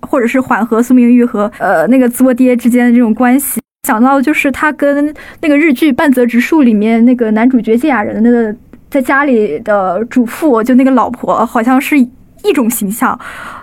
[0.00, 3.60] 或者是缓和苏明玉和呃那个作爹之间的这种关系。
[3.86, 8.52] 想到就是他跟那个日剧《半泽直树》里面那个男主角芥雅人的那个
[8.90, 13.16] 在家里的主妇，就那个老婆，好像是一种形象，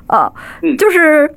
[0.08, 0.32] 呃，
[0.78, 1.30] 就是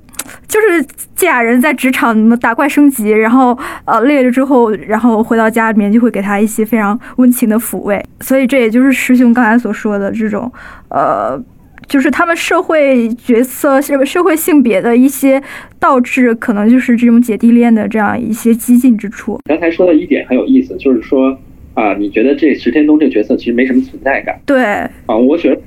[0.46, 0.80] 就是
[1.16, 8.00] 芥雅人在职场打怪升级，然后呃累了之后，然后回到家里面就会给他一些非常温情的抚慰。
[8.20, 10.52] 所以这也就是师兄刚才所说的这种
[10.90, 11.42] 呃。
[11.88, 15.40] 就是他们社会角色、社社会性别的一些
[15.78, 19.38] 倒置，可能就是这种姐弟恋的这样一些激进之处。
[19.44, 21.38] 刚才说的一点很有意思，就是说
[21.74, 24.38] 啊，你觉得这石天东这个角色其实没什么存在感。
[24.44, 24.64] 对
[25.06, 25.60] 啊，我觉得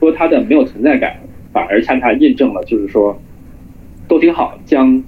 [0.00, 1.14] 说他的没有存在感，
[1.52, 3.20] 反而恰恰印证了，就是说
[4.08, 5.02] 都挺好，将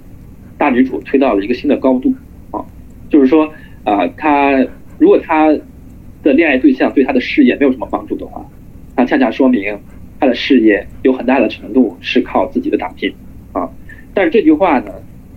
[0.57, 2.13] 大女主推到了一个新的高度
[2.51, 2.63] 啊。
[3.09, 3.51] 就是说
[3.83, 4.63] 啊，他
[4.99, 5.47] 如果他
[6.21, 8.45] 的恋爱对象对他的事业没有什么帮助的话，
[8.95, 9.79] 那恰恰说明。
[10.19, 13.13] 他的事业有很大的程度是靠自己的打拼
[13.53, 13.69] 啊，
[14.13, 14.91] 但是这句话呢，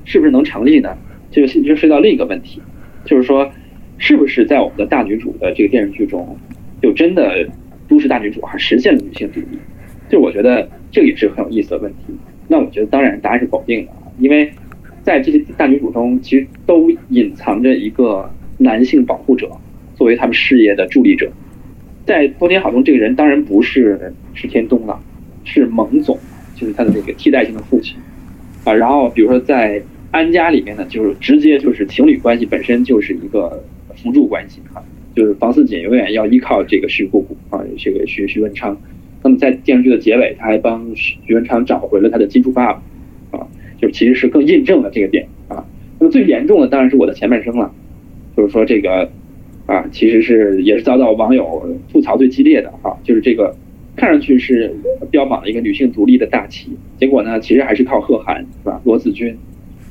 [0.05, 0.97] 是不是能成立呢？
[1.31, 2.61] 就就涉及到另一个问题，
[3.05, 3.51] 就是说，
[3.97, 6.37] 是不是在我们的大女主的这个电视剧中，
[6.83, 7.49] 就真的
[7.89, 9.59] 都市大女主还实现了女性主义？
[10.09, 11.99] 就我觉得这也是很有意思的问题。
[12.49, 14.53] 那我觉得当然答案是否定的，因为
[15.03, 19.49] 在这些大女主中，其实都隐藏着一个男性保护者，
[19.95, 21.31] 作为他们事业的助力者。
[22.05, 25.01] 在多天好中，这个人当然不是石天东了，
[25.45, 26.19] 是蒙总，
[26.57, 27.97] 就是他的那个替代性的父亲
[28.65, 28.73] 啊。
[28.73, 33.63] 然后比如说在安家里面呢，就是直接就是情侣关系本身就是一个
[33.95, 34.83] 辅助关系啊，
[35.15, 38.77] 就是房似锦永远要依靠这个徐姑姑啊，这个徐徐文昌。
[39.23, 42.83] 那么在电视剧的结尾，他还帮徐徐文昌找回了他的金主爸爸
[43.39, 43.47] 啊，
[43.81, 45.65] 就其实是更印证了这个点啊。
[46.01, 47.73] 那么最严重的当然是我的前半生了，
[48.37, 49.09] 就是说这个。
[49.73, 53.57] 啊，其实是也是遭到网友吐槽最激烈的哈，就是这个
[53.97, 54.71] 看上去是
[55.11, 58.83] 标榜了一个女性独立的大旗，结果呢，其实还是靠贺涵是吧？
[58.85, 59.35] 罗子君，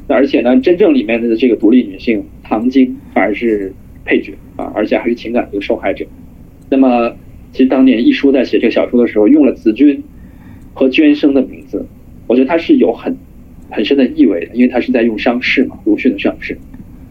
[0.07, 3.73] 那而且呢，真正里面的这个独立女性唐晶反而是
[4.05, 6.05] 配角啊，而且还是情感的一个受害者。
[6.69, 7.15] 那么，
[7.51, 10.03] 其实当年一书在写这个小说的时候，用了子君
[10.75, 11.83] 和娟生的名字，
[12.27, 13.17] 我觉得他是有很
[13.71, 16.55] 很深的意味的，因为他是在用伤势嘛，鲁迅的伤势。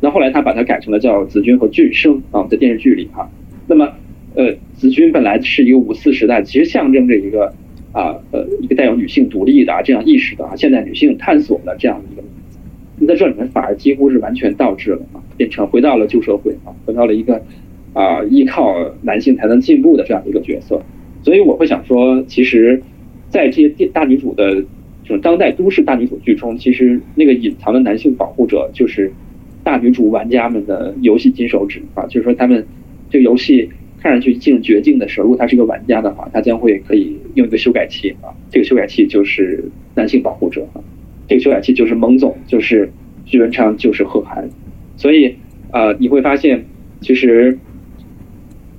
[0.02, 3.30] 那后来他把它改成了叫子君和俊生啊，在电视剧里哈。
[3.66, 3.92] 那么，
[4.34, 7.52] 呃，子君本来是一个五四时代，其实象征着一个
[7.92, 12.58] 啊呃一个带有女性独立的啊这样意识的啊现代女性探索的这样一个名字。
[12.98, 17.42] 那在这里面反而几乎是完全倒置了啊，变成回到了旧社会啊，回到了一个
[17.92, 20.82] 啊依靠男性才能进步的这样一个角色。
[21.22, 22.82] 所以我会想说，其实，
[23.28, 29.12] 在这些大女主的这种当代都市大女主剧中，其实那个隐藏的男性保护者就是。
[29.62, 32.66] 大女主玩家们的游戏金手指啊，就是说他们
[33.10, 33.68] 这个游戏
[34.00, 40.80] 看上去进入绝境的时候，如果他是一个玩家的话，他将会可以用一个修改器啊，这个修改器就是男性保护者啊，
[41.28, 42.90] 这个修改器就是蒙总，就是
[43.26, 44.48] 徐文昌，就是贺涵，
[44.96, 45.36] 所以
[45.72, 46.64] 呃你会发现
[47.02, 47.58] 其实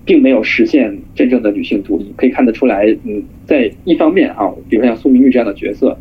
[0.03, 5.97] 并没有实现真正的女性独立，可以看得出来，嗯，在一方面啊，比如像苏明玉这样的角色，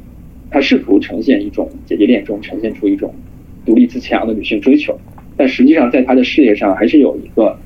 [0.50, 3.14] 他试图呈现一种姐弟恋中呈现出一种。
[3.64, 4.98] 独立自强的女性追求，
[5.36, 7.58] 但实际上在她的事业上还是有一个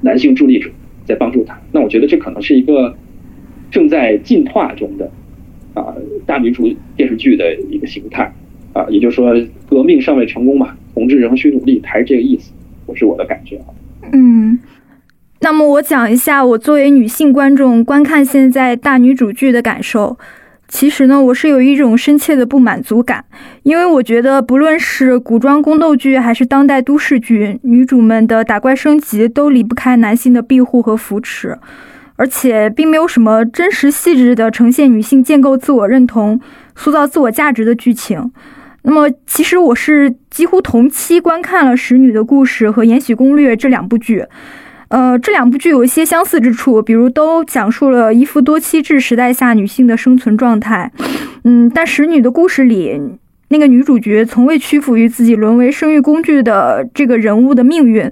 [0.00, 0.70] 男性助力者
[1.04, 1.60] 在帮助她。
[1.72, 2.96] 那我觉得这可能是一个
[3.70, 5.10] 正在进化中的
[5.74, 5.94] 啊
[6.26, 8.32] 大女主电视剧的一个形态
[8.72, 9.34] 啊，也就是说
[9.68, 12.52] 革命尚未成功嘛，同志仍需努力，还是这个意思，
[12.86, 13.66] 我是我的感觉啊。
[14.12, 14.58] 嗯，
[15.40, 20.18] 那么我讲一下我作为女性观众观看现在大女主剧的感受。
[20.72, 23.24] 其实呢，我是有一种深切的不满足感，
[23.64, 31.58] 因为我觉得不论是古装宫斗剧还是当代都市剧，女主们的打怪升级都离不开男性的庇护和扶持，
[32.14, 36.40] 而且并没有什么真实细致的呈现女性建构自我认同、
[36.76, 38.30] 塑造自我价值的剧情。
[38.82, 44.24] 那么，其实我是几乎同期观看了《使女的故事》和《延禧攻略》这两部剧。
[44.90, 50.90] 呃，这两部剧有一些相似之处，比如都讲述了一夫多妻制时代下女性的生存状态。
[51.44, 53.00] 嗯，但《使女的故事》里
[53.50, 58.10] 那个女主角从未屈服于自己沦为生育工具的这个人物的命运，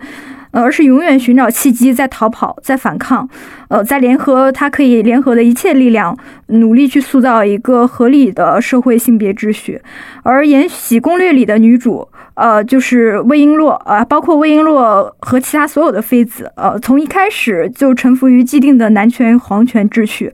[0.52, 3.28] 而是永远寻找契机，在逃跑，在反抗，
[3.66, 9.80] 呃，在联合她可以联合的一切力量，努力去塑造一个合理的社会性别秩序。
[10.22, 12.08] 而《延禧攻略》里的女主。
[12.38, 20.32] 呃，就是魏璎珞啊，包括魏璎珞和其他所有的妃子，呃，从一开始就臣服于既定的男权皇权秩序。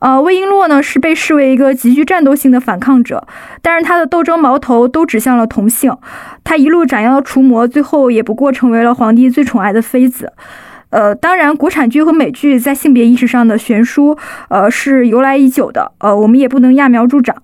[0.00, 3.24] 呃，魏璎珞呢是被视为一个极具战斗性的反抗者，
[3.62, 5.96] 但是她的斗争矛头都指向了同性。
[6.42, 10.32] 她一路斩妖除魔，最后也不过成为了皇帝最宠爱的妃子。
[10.90, 14.16] 呃，当然，国产剧和美剧在性别意识上的悬殊，
[14.48, 15.92] 呃，是由来已久的。
[15.98, 17.36] 呃，我们也不能揠苗助长。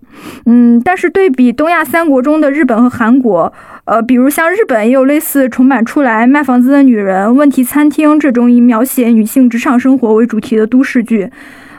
[0.46, 3.52] 嗯，但是对比东亚三国中的日本和韩国，
[3.84, 11.30] 呃，比如像日本也有类似重版出来《卖房子的女人》《问题餐厅》这种以描写女性职场生活为主题的都市剧。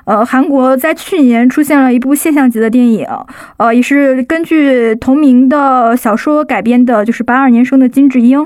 [0.05, 3.07] 呃，韩国在去年出现了一部现象级的电影，
[3.57, 8.45] 呃，也是根据同名的小说改编的，就是八二年生的金智英，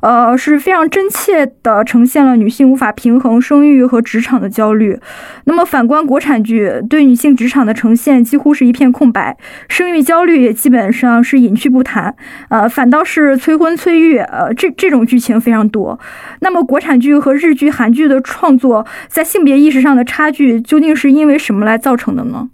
[0.00, 4.98] 呃，是非常真切的呈现了女性无法平衡生育和职场的焦虑。
[5.44, 9.36] 那么反观国产剧，对女性职场的呈现几乎是一片空白，
[9.68, 12.14] 生育焦虑也基本上是隐去不谈，
[12.50, 15.98] 呃，反倒是催婚催育，呃，这这种剧情非常多。
[16.40, 22.50] 那么国产剧和日剧、韩剧的创作在性别意识上的差距，究竟是因为什么来造成的呢？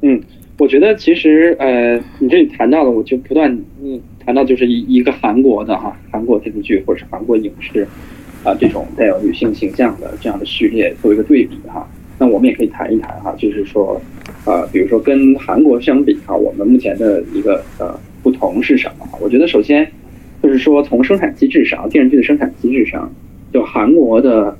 [0.00, 0.22] 嗯，
[0.58, 7.86] 我觉得其实呃，你这里谈到的，我就不断嗯谈到就是一一个韩国的哈，韩国电视剧或者是韩国影视
[8.44, 11.86] 啊这种带有女性形象的这样的序列做一个对比哈，
[12.18, 14.00] 那我们也可以谈一谈哈，就是说
[14.46, 19.06] 呃，比如说跟韩国相比哈，我们目前的一个呃不同是什么？
[19.20, 19.86] 我觉得首先。
[20.42, 23.10] 就是说，从生产机制上，电视剧的生产机制上，
[23.52, 24.56] 就韩国的，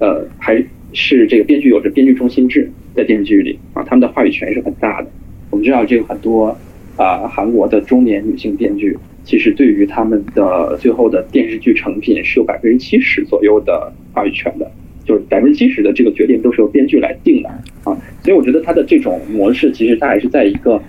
[0.00, 0.60] 呃，还
[0.92, 5.08] 是这个编剧有着编剧中心制，在电视剧里啊，他们的话语权是很大的。
[5.50, 6.56] 我们知道，这个很多
[6.96, 14.70] 啊，韩国的中年女性编剧，其实对于他们的最后的电视剧成品是有百分之七十左右的话语权的，
[15.04, 17.48] 就是百分之七十的这个决定都是由编剧来定的
[17.84, 17.96] 啊。
[18.22, 20.80] 所以，我觉得他的这种模式，其实它还是在一个，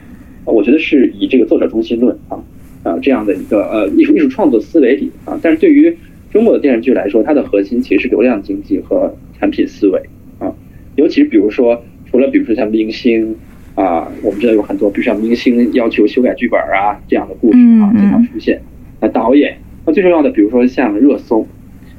[0.46, 2.42] 我觉得是以这个作者中心论啊。
[2.82, 5.94] 啊，这样的一个呃艺术艺术创作思维里啊，但是对于
[6.32, 10.02] 中国的电视剧来说，它的核心其实是流量经济和产品思维
[10.40, 10.54] 啊。
[10.96, 13.36] 尤其是比如说，除了比如说像明星
[13.76, 18.62] 啊，我们知道有很多，比如像明星要求修改剧本啊这样的故事啊经常出现。
[19.00, 21.48] 那导演，那最重要的，比如说像热搜，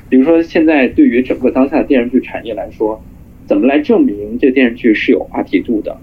[0.09, 3.03] 比如说现在对于整个当下的电视剧产业来说，
[3.47, 5.97] 怎么来证明这个电视剧是有话题度的？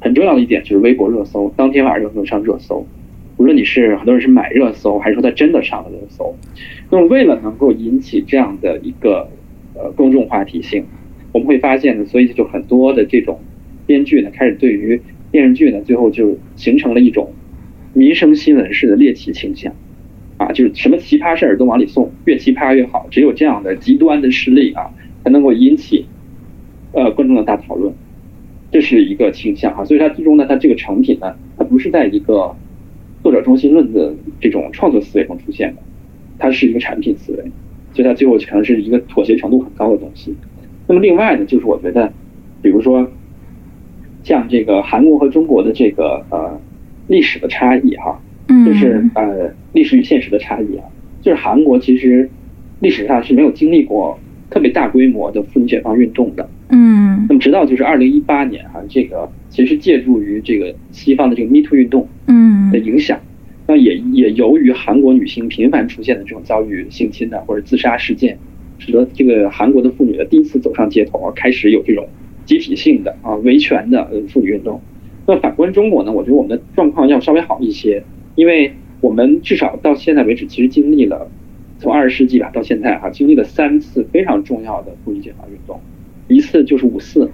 [0.00, 2.86] 很重要的一点就是微博热搜，当天晚上有没有上热搜？
[3.36, 6.34] 无论你是很多人是买热搜，还是说他真的上了热搜，
[6.90, 9.28] 那么为了能够引起这样的一个
[9.74, 10.84] 呃公众话题性，
[11.32, 13.40] 我们会发现呢，所以就很多的这种
[13.86, 15.00] 编剧呢，开始对于
[15.30, 17.32] 电视剧呢，最后就形成了一种
[17.92, 19.74] 民生新闻式的猎奇倾向，
[20.36, 24.90] 啊，就是什么奇葩事儿都往里送，越奇葩越好，只有这样的极端的事例啊，
[25.22, 26.06] 才能够引起
[26.92, 27.92] 呃观众的大讨论，
[28.70, 32.54] 这是一个倾向哈，所以它最终呢，它这个成品呢，它不是在一个。
[33.22, 35.80] 作者中心论的这种创作思维中出现的，
[36.38, 37.42] 它是一个产品思维，
[37.94, 40.34] 所以它最后可能是一个妥协程度很高的东西。
[40.86, 42.12] 那么另外呢，就是我觉得，
[42.60, 43.08] 比如说
[44.22, 46.60] 像这个韩国和中国的这个呃
[47.06, 48.20] 历史的差异哈，
[48.66, 50.84] 就是呃历史与现实的差异啊，
[51.22, 52.28] 就是韩国其实
[52.80, 54.18] 历史上是没有经历过
[54.50, 56.48] 特别大规模的妇女解放运动的。
[56.70, 57.26] 嗯。
[57.28, 62.70] 那么直到就是二零一八年哈，这个其实借助于这个西方的这个 Me Too 运动嗯。
[62.70, 63.20] 的影响，
[63.66, 68.38] 那也也由于韩国女性频繁出现的这种遭遇性侵的或者自杀事件，
[68.78, 72.06] 使得这个韩国的妇女的第一次走上街头，开始有这种
[72.44, 74.82] 集体性的啊维权的妇女运动。
[75.26, 78.04] 那反观中国呢，我觉得我们的状况要稍微好一些，
[78.34, 81.30] 因为我们至少到现在为止，其实经历了
[81.78, 85.80] 从二十世纪吧到现在哈，经历了三次非常重要的妇女解放运动，
[86.28, 87.30] 一次就是五四，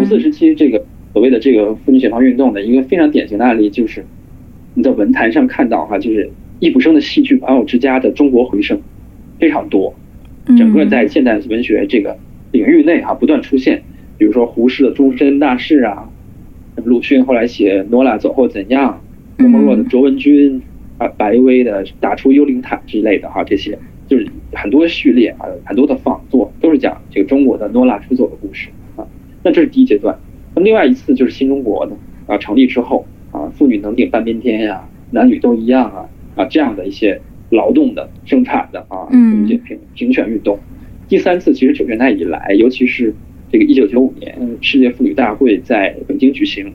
[0.00, 4.04] 五四时期这个所谓的这个妇女解放运动的一个非常典型的案例就是。
[4.74, 8.80] 你在文坛上看到哈，就是易卜生的戏剧《朋友之家》的中国回声
[9.38, 9.94] 非常多，
[10.58, 12.16] 整个在现代文学这个
[12.50, 13.82] 领域内哈不断出现，
[14.18, 16.10] 比如说胡适的《终身大事》啊，
[16.84, 19.00] 鲁迅后来写《诺拉走后怎样》，
[19.40, 20.60] 郭沫若的《卓文君》
[20.98, 29.06] 啊，白薇的《打出幽灵塔》之类的哈，这些就是很多序列啊，很多的仿作都是讲这个中国的诺拉出走的故事啊。
[29.44, 30.18] 那这是第一阶段，
[30.56, 31.96] 那另外一次就是新中国的
[32.26, 33.06] 啊成立之后。
[33.44, 37.20] 啊，妇女能顶半边天呀，男女都一样啊，啊，这样的一些
[37.50, 40.58] 劳动的、生产的啊，妇女平平权运动。
[41.08, 43.14] 第三次，其实九十年代以来，尤其是
[43.52, 46.72] 这个一九九五年世界妇女大会在北京举行，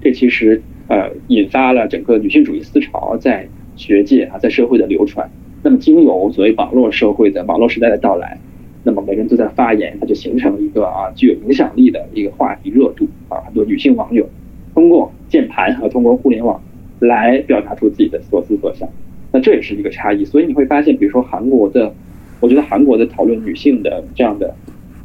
[0.00, 5.30] 这其实呃引发了整个女性主义思潮在学界啊，在社会的流传。
[5.62, 8.38] 那么，经由所谓网络社会的网络时代的到来，
[8.82, 14.28] 那么每个人都在发言，它就形成一个啊具有影响力的一个话题热度啊，很多女性网友。
[14.78, 16.62] 通过键盘和通过互联网
[17.00, 18.88] 来表达出自己的所思所想，
[19.32, 20.24] 那这也是一个差异。
[20.24, 21.92] 所以你会发现，比如说韩国的，
[22.38, 24.54] 我觉得韩国的讨论女性的这样的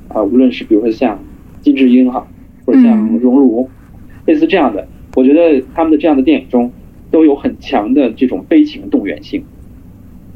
[0.10, 1.20] 啊，无论是比如说像
[1.62, 2.28] 金智英哈，
[2.68, 3.68] 或者像熔炉，
[4.28, 6.72] 类似这样的，我觉得他们的这样的电影中
[7.10, 9.44] 都有很强的这种悲情动员性。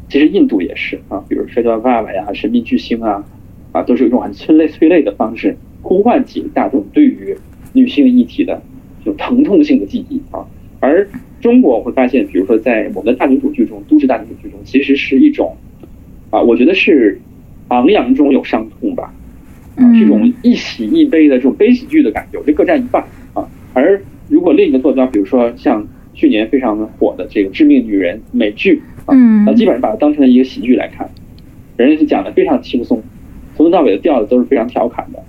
[0.10, 3.24] 其实印度也是啊，比如《摔跤爸爸》呀，《神秘巨星》啊，
[3.72, 7.38] 啊，都是一种很催泪催泪的方式，呼唤起大众对于
[7.74, 8.60] 女性议题的。
[9.08, 10.46] 有疼痛性的记忆啊，
[10.82, 11.08] 而
[11.40, 15.56] 中国会发现，比如说在我们的大女主剧中，都市大女主剧中，其实是一种
[16.30, 17.20] 啊，我觉得是
[17.70, 19.14] 昂扬中有伤痛吧，
[19.78, 23.02] 啊，是种一喜一悲的这种悲喜剧的感觉，我觉得各占一半
[23.34, 23.48] 啊。
[23.74, 31.10] 而如果另一个坐标，比如说像去年非常火的这个《致命女人》美剧啊，那基本上把它当成了一个喜剧来看，
[31.78, 33.02] 人家是讲的非常轻松，
[33.56, 35.24] 从头到尾的调子都是非常调侃的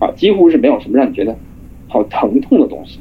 [0.00, 1.36] 啊，几乎是没有什么让你觉得
[1.86, 2.98] 好疼痛的东西。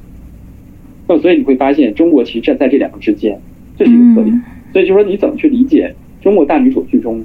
[1.07, 3.39] 那所以你会发现，中国其实站在这两个之间，
[3.77, 4.41] 这是一个特点。
[4.71, 7.23] 所以就说你怎么去理解中国大女主剧中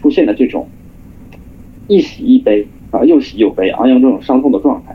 [0.00, 0.68] 出现的这种
[1.88, 4.94] 一喜一悲啊，又喜又悲，昂扬这种伤痛的状态，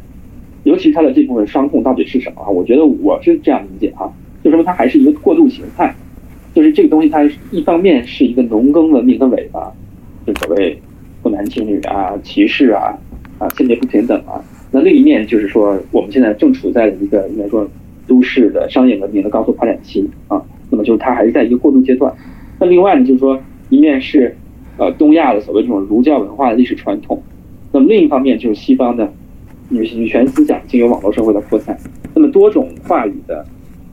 [0.63, 2.49] 尤其它的这部分伤痛到底是什么啊？
[2.49, 4.11] 我觉得我是这样理解啊，
[4.43, 5.95] 就说明它还是一个过渡形态，
[6.53, 9.71] 就是这个东西它一方面是一个农耕文明的尾巴，
[10.27, 10.77] 就所谓
[11.23, 12.95] 重男轻女啊、歧视啊、
[13.39, 17.67] 啊性别不平等啊，那另一面就是说我们现在正处在一个应该说。
[18.07, 22.13] 都市的商业文明的高速发展期啊，那么就是它还是在一个过渡阶段。
[22.59, 23.39] 那另外呢，就是说
[23.69, 24.35] 一面是
[24.77, 27.21] 呃东亚的所谓这种儒教文化的历史传统，
[27.71, 29.11] 那么另一方面就是西方的
[29.69, 31.77] 女女权思想经由网络社会的扩散，
[32.13, 33.45] 那么多种话语的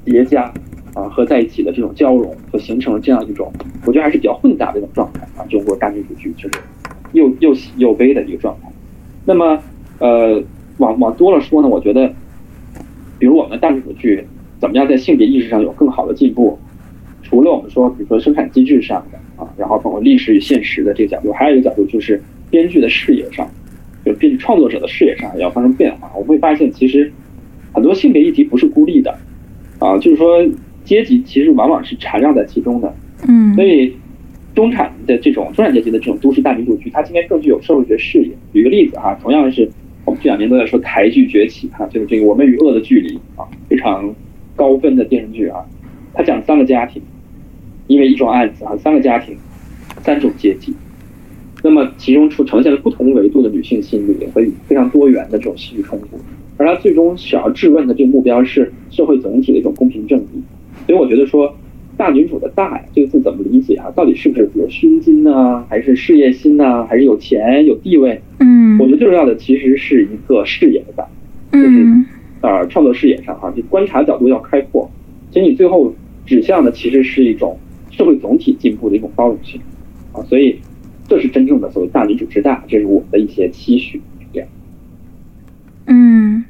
[0.05, 0.53] 叠加
[0.95, 3.53] 啊合在一起的这种交融，就形成了这样一种
[3.87, 5.47] 我觉得还是比较混杂的一种状态啊。
[5.49, 6.61] 中国大女主剧就是
[7.13, 8.69] 又又喜又悲的一个状态。
[9.25, 9.59] 那么
[9.99, 10.43] 呃
[10.79, 12.13] 往往多了说呢，我觉得。
[13.23, 14.25] 比如我们的大女主剧
[14.59, 16.59] 怎么样在性别意识上有更好的进步？
[17.23, 22.21] 除了我们说，比如说生产机制上的啊，然后包括历史与现实的这个角度，还有一个角度就是
[22.51, 23.49] 编剧的视野上，
[24.05, 26.11] 就编剧创作者的视野上也要发生变化。
[26.17, 27.13] 我们会发现，其实
[27.73, 29.17] 很多性别议题不是孤立的
[29.79, 30.45] 啊，就是说
[30.85, 32.93] 阶级其实往往是缠绕在其中的。
[33.29, 33.95] 嗯，所以
[34.53, 38.31] 中产的这种中产阶级的这种都市大女主剧，它今天更具有社会学视野。
[38.53, 39.71] 举个例子哈，同样是。
[40.05, 44.15] 我们这两年都在说台剧崛起哈，就是这个《我们与恶的距离》啊，非常
[44.57, 45.65] 高分的电视剧啊。
[46.13, 47.01] 它讲三个家庭，
[47.87, 49.37] 因为一桩案子啊，三个家庭，
[50.03, 50.75] 三种阶级。
[51.63, 56.19] 那么其中出呈现了不同维度的女性心理和非常多元的这种戏剧冲突。
[56.57, 60.43] 而它最终想要质问的这个目标是社会总体的一种公平正义。
[60.87, 61.55] 所以我觉得说。
[62.03, 63.89] 大女主的“大”呀，这个字怎么理解啊？
[63.95, 68.21] 到底是不是比如胸襟呢，还是事业心呢，还是有钱有地位？
[68.41, 71.07] 嗯，我觉得最重要的其实是一个视野的大，
[71.53, 71.87] 就是
[72.41, 74.91] 啊，创作视野上哈，就观察角度要开阔。
[75.31, 75.95] 其实你最后
[76.27, 77.57] 指向的其实是一种
[77.93, 79.61] 社会总体进步的一种包容性
[80.13, 80.59] 啊，所以
[81.07, 84.03] 这是真正的所谓大女主之大，这是我的一些期许。
[84.33, 84.49] 这样，
[85.87, 86.45] 嗯。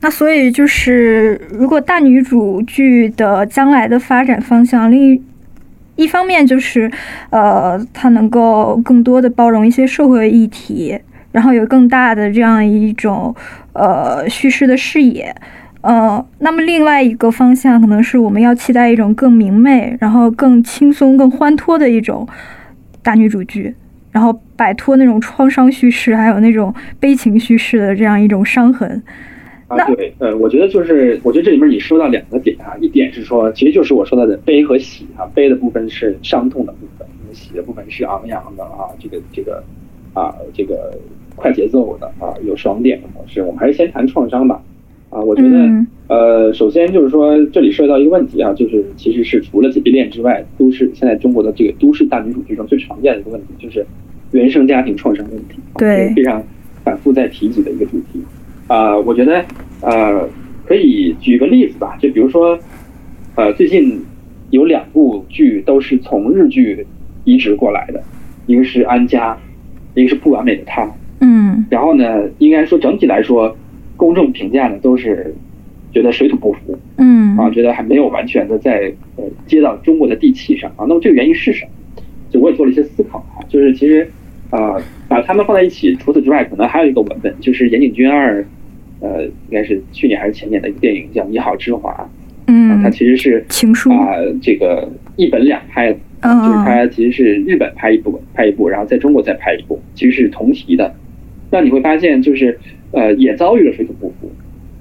[0.00, 5.20] 那所以就是，如果大女主剧的将来的发展方向，另
[5.96, 6.88] 一方面就是，
[7.30, 10.96] 呃，它能够更多的包容一些社会议题，
[11.32, 13.34] 然后有更大的这样一种
[13.72, 15.34] 呃叙事的视野，
[15.80, 22.24] 呃，那么另外一个方向可能是我们要期待一种更明媚，然后更轻松、更欢脱的一种
[23.02, 23.74] 大女主剧，
[24.12, 29.02] 然后摆脱那种创伤叙事，还有那种悲情叙事的这样一种伤痕。
[29.68, 39.62] 啊，对，呃，我觉得就是，我觉得这里面你说到两个点啊，一点是说，其实就是我说到的悲和喜啊，悲的部分是伤痛的部分，喜的部分是昂扬的啊，这个这个
[40.14, 40.98] 啊，这个
[41.36, 43.42] 快节奏的啊，有爽点的模式。
[43.42, 44.62] 我们还是先谈创伤吧，
[45.10, 53.84] 啊，我觉得呃，首先就是说，这里涉及到一个问题啊，就是其实是除了姐弟恋之外，都市现在中国的这个都市大女主剧中最常见的一个问题，就是
[54.32, 56.42] 原生家庭创伤问题，对，非常
[56.82, 58.22] 反复在提及的一个主题。
[58.68, 59.44] 啊，我觉得，
[59.80, 60.28] 呃，
[60.66, 62.58] 可以举个例子吧，就比如说，
[63.34, 64.04] 呃，最近
[64.50, 66.86] 有两部剧都是从日剧
[67.24, 68.02] 移植过来的，
[68.46, 69.34] 一个是《安家》，
[69.98, 70.82] 一个是《不完美的他》。
[71.20, 71.64] 嗯。
[71.70, 73.56] 然后呢，应该说整体来说，
[73.96, 75.34] 公众评价呢都是
[75.90, 76.78] 觉得水土不服。
[76.98, 77.34] 嗯。
[77.38, 80.84] 啊，觉得还没有完全的在呃接到中国的地气上啊。
[80.86, 81.70] 那么这个原因是什么？
[82.28, 84.06] 就我也做了一些思考啊，就是其实
[84.50, 84.76] 啊，
[85.08, 88.44] 把他们放在一起，除此之外，可能还有一个文本，就是岩井俊二。
[89.00, 91.92] 呃，应该是去年还是前年的一个电影，叫《你好，之华》。
[92.50, 100.94] 嗯，它其实是情书啊，这个一本两拍，就是它其实是日本拍一部，拍一部，然后在中国再拍一部，其实是同题的。
[101.50, 102.58] 那你会发现，就是
[102.92, 104.32] 呃，也遭遇了水土不服，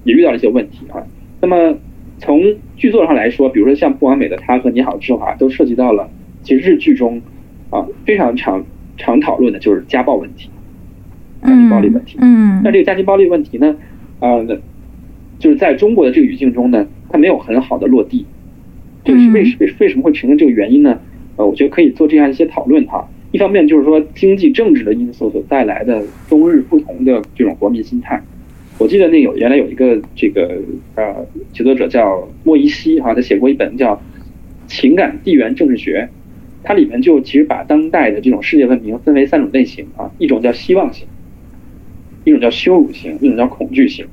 [0.05, 1.03] 也遇到了一些问题啊。
[1.41, 1.77] 那么
[2.19, 2.41] 从
[2.77, 6.09] 剧作上来说，比如说像《不完美的他》和《你好，之华》，都涉及到了
[6.43, 7.21] 其实日剧中
[7.69, 8.63] 啊非常常
[8.95, 10.49] 常讨论的就是家暴问题，
[11.43, 12.17] 家庭暴力问题。
[12.21, 13.75] 嗯，那这个家庭暴力问题呢？
[14.19, 14.55] 啊，那
[15.39, 18.25] 就是在中国的这个语境中呢，它没有很好的落地，
[19.03, 20.99] 这个是为为为什么会呈现这个原因呢？
[21.35, 23.07] 呃，我觉得可以做这样一些讨论哈。
[23.31, 28.19] 一方面就是说经济政治的因素所带来的中日不同的这种国民心态。
[28.79, 30.61] 我记得那有原来有一个这个
[30.95, 33.95] 呃写作者叫莫伊西哈，他写过一本叫
[34.67, 36.07] 《情感地缘政治学》，
[36.63, 41.07] 它里面就其实把当代的这种世界文明分为三种类型啊，一种叫希望型。
[42.27, 44.05] 一种叫羞辱型，一种叫恐惧型。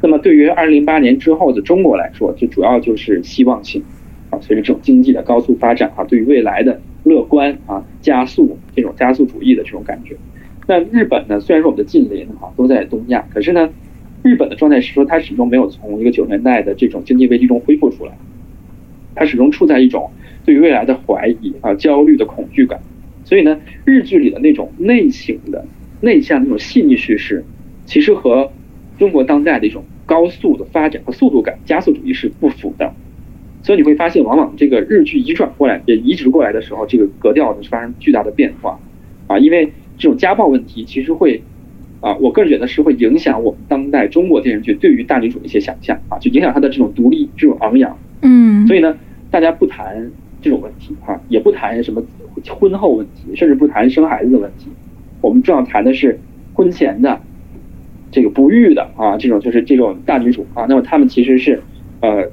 [0.00, 3.82] 那么对于二零零八年之后的中国来说，就主要就是希望性
[4.30, 10.16] 啊，随着这种经济的高速发展啊，对于未来的乐观啊，加速这种加速主义的这种感觉。
[10.66, 13.68] 那日本呢，虽然说我们的近邻啊都在东亚，可是呢，
[14.22, 18.12] 日本的状态是说它始终没有从一个九十年代的这种经济危机中恢复出来，
[19.14, 20.10] 它始终处在一种
[20.46, 22.80] 对于未来的怀疑啊、焦虑的恐惧感。
[23.26, 25.66] 所以呢，日剧里的那种内省的、
[26.00, 27.44] 内向那种细腻叙事，
[27.86, 28.52] 其实和
[28.98, 32.92] 中国当代的一种高速的发展和速度感、加速主义是不符的。
[33.62, 38.80] 所以你会发现，往往这个日剧移转过来、也移植过来的时候，这个格调呢是发生巨大的变化
[39.26, 41.42] 啊，因为这种家暴问题其实会
[42.00, 47.98] 啊，我个人觉得是会影响我们当代中国电视剧对于大女主的一些想象啊，就影响她的这种独立、这种昂扬。
[48.22, 48.96] 嗯，所以呢，
[49.30, 52.02] 大家不谈这种问题哈，也不谈什么
[52.48, 54.68] 婚后问题，甚至不谈生孩子的问题。
[55.20, 56.18] 我们重要谈的是
[56.54, 57.20] 婚前的
[58.10, 60.66] 这个不育的啊，这种就是这种大女主啊。
[60.68, 61.62] 那么他们其实是
[62.00, 62.30] 呃，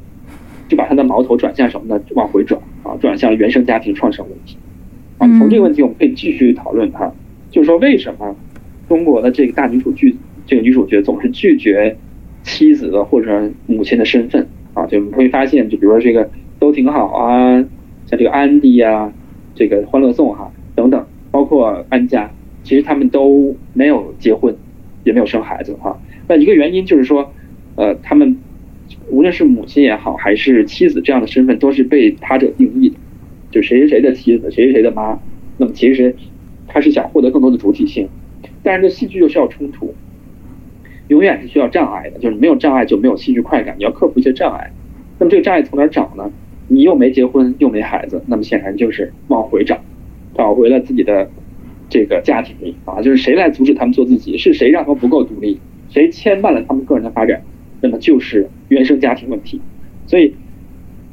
[0.68, 2.02] 就把他的矛头转向什么呢？
[2.16, 4.58] 往回转啊，转向原生家庭创伤问题
[5.18, 5.28] 啊。
[5.38, 7.14] 从这个问题，我们可以继续讨论哈，
[7.52, 8.36] 就是说为什么
[8.88, 10.16] 中国的这个大女主剧
[10.46, 11.98] 这个女主角总是拒绝
[12.44, 14.86] 妻子的或者母亲的身份啊？
[14.86, 16.30] 就你会发现，就比如说这个
[16.60, 17.60] 都挺好啊，
[18.06, 19.12] 像这个安迪呀，
[19.54, 22.32] 这个欢乐颂哈等等，包括安家，
[22.68, 24.54] 其实他们都没有结婚，
[25.06, 25.98] 也没有生孩子哈。
[26.28, 27.34] 那一个原因就是说，
[27.78, 28.38] 呃，他们
[29.10, 32.96] 无论是母亲也好，还是妻子这样的身份，都是被他者定义的，
[33.52, 35.18] 就谁谁谁的妻子，谁谁谁的妈。
[35.58, 36.14] 那么其实
[36.68, 38.10] 他是想获得更多的主体性，
[38.64, 39.96] 但是这戏剧又需要冲突，
[41.08, 44.72] 永远是需要障碍的，就是没有障碍就没有戏剧快感，你要克服一些障碍。
[45.20, 46.30] 那么这个障碍从哪儿找呢？
[46.68, 49.80] 你又没结婚，又没孩子，那么显然就是往回找，
[50.36, 51.30] 找回了自己的
[51.90, 54.38] 这个家庭里啊，就是谁来阻止他们做自己？
[54.38, 55.60] 是谁让他们不够独立？
[55.90, 57.42] 谁牵绊了他们个人的发展？
[57.82, 59.62] 那么就是原生家庭问题。
[60.06, 60.34] 所以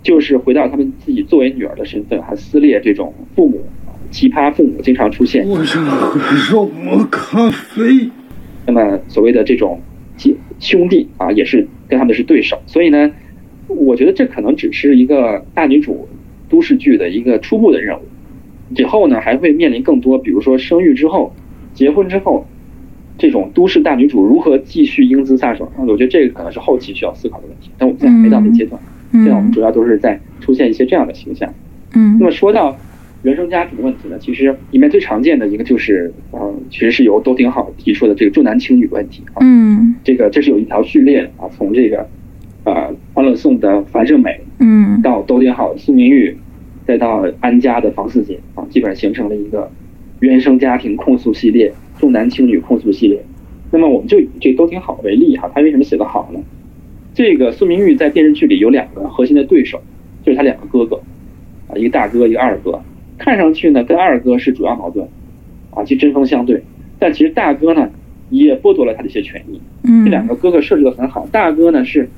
[0.02, 3.64] 就是回到他们自己作为女儿的身份，还撕裂这种父母
[4.10, 5.46] 奇葩父母经常出现。
[5.46, 8.10] 我想喝热咖啡。
[8.66, 9.80] 那么所谓的这种
[10.16, 12.60] 姐兄弟啊，也是跟他们是对手。
[12.66, 13.12] 所以呢，
[13.68, 16.08] 我觉得这可能只是一个大女主
[16.48, 18.02] 都市剧的一个初步的任务。
[18.76, 21.34] 以后呢，还会面临更多，比如说生育之后、
[21.74, 22.46] 结婚之后，
[23.18, 25.70] 这种都市大女主如何继续英姿飒爽。
[25.86, 27.70] 我觉得这个可能是后期需要思考的问题。
[27.78, 28.80] 但我们现在还没到那阶段，
[29.12, 31.52] 现在我们主要都是在出现一些这样的形象。
[31.94, 32.76] 嗯那么说到
[33.22, 39.38] 原生家庭的问题呢，其实里面最常见的一个就是，呃，其实是由都挺好提出的这个重男轻女问题啊。
[39.40, 42.06] 嗯这个这是有一条序列的啊，从这个
[42.64, 42.72] 呃
[43.14, 46.36] 《欢乐颂》的樊胜美嗯到都挺好的苏明玉，
[46.86, 49.70] 再到安家的房似锦啊，基本上形成了一个
[50.20, 53.22] 原生家庭控诉系列、重男轻女控诉系列。
[53.70, 56.40] 那么我们就以这都挺好为例哈，他为什么写得好呢？
[57.14, 59.80] 这个苏明玉在电视剧里有两个核心的对手，
[60.24, 61.00] 就是他两个哥哥
[61.68, 62.80] 啊，一个大哥，一个二哥。
[63.16, 65.06] 看上去呢，跟二哥是主要矛盾
[65.70, 66.62] 啊，其实针锋相对。
[66.98, 67.90] 但其实大哥呢，
[68.30, 69.60] 也剥夺了他的一些权益。
[69.84, 71.26] 嗯，这两个哥哥设置的很好。
[71.30, 72.08] 大哥呢是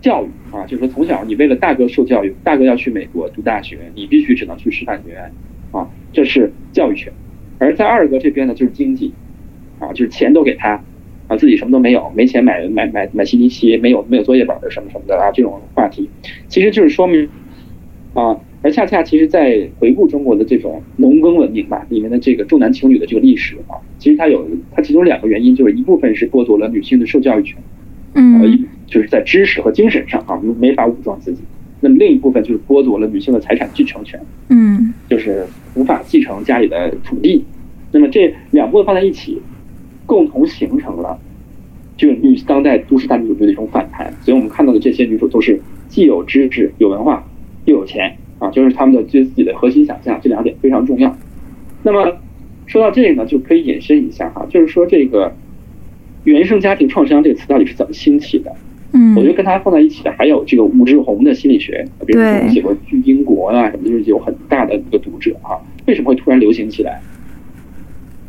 [0.00, 5.32] 教育啊，就是说从小你为了大哥受教育，大哥要去美国读大学，你必须只能去师范学院
[5.72, 7.12] 啊，这是教育权。
[7.58, 9.12] 而在二哥这边呢，就是经济
[9.78, 10.82] 啊，就是钱都给他
[11.28, 16.08] 啊，自己什么都没有，没钱买买买买新机器，没有没有作业本儿什么什么的啊，这种话题，
[16.48, 17.28] 其实就是说明
[18.14, 18.40] 啊。
[18.62, 27.56] 而恰恰其实，在回顾中国的这种农耕文明吧里面的这个重男轻女的这个历史啊，其实它有它其中两个原因，就是一部分是剥夺了女性的受教育权，
[28.12, 31.40] 呃，嗯一就是在知识和精神上啊没法武装自己；
[31.80, 34.20] 那么另一部分就是剥夺了女性的财产继承权，
[34.50, 37.42] 嗯就是无法继承家里的土地。
[37.92, 39.40] 那么这两部分放在一起，
[40.04, 41.18] 共同形成了
[41.96, 44.12] 就是女当代都市大女主剧的一种反弹。
[44.20, 47.24] 所以我们看到的这些女主都是既有知识、有文化，
[47.64, 48.16] 又有钱。
[48.40, 51.14] 啊，就是他们的对自己的核心想象，这两点非常重要。
[51.82, 52.16] 那么
[52.66, 55.36] 说到这个呢，就可以引申一下哈，就是说这个
[56.24, 58.50] 原生家庭创伤这个词到底是怎么兴起的？
[58.92, 65.54] 嗯，我觉得跟它放在一起的还有这个吴志红的心理学，比如说我们写过《去英国》啊什么，就是有很大的一个读者啊。
[65.86, 67.00] 为什么会突然流行起来？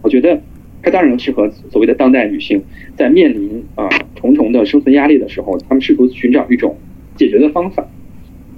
[0.01, 0.41] 我觉得
[0.83, 2.63] 它当然适合所谓的当代女性
[2.95, 6.75] 在面临啊重重的生存压力的时候，她们试图寻找一种
[7.15, 7.87] 解决的方法。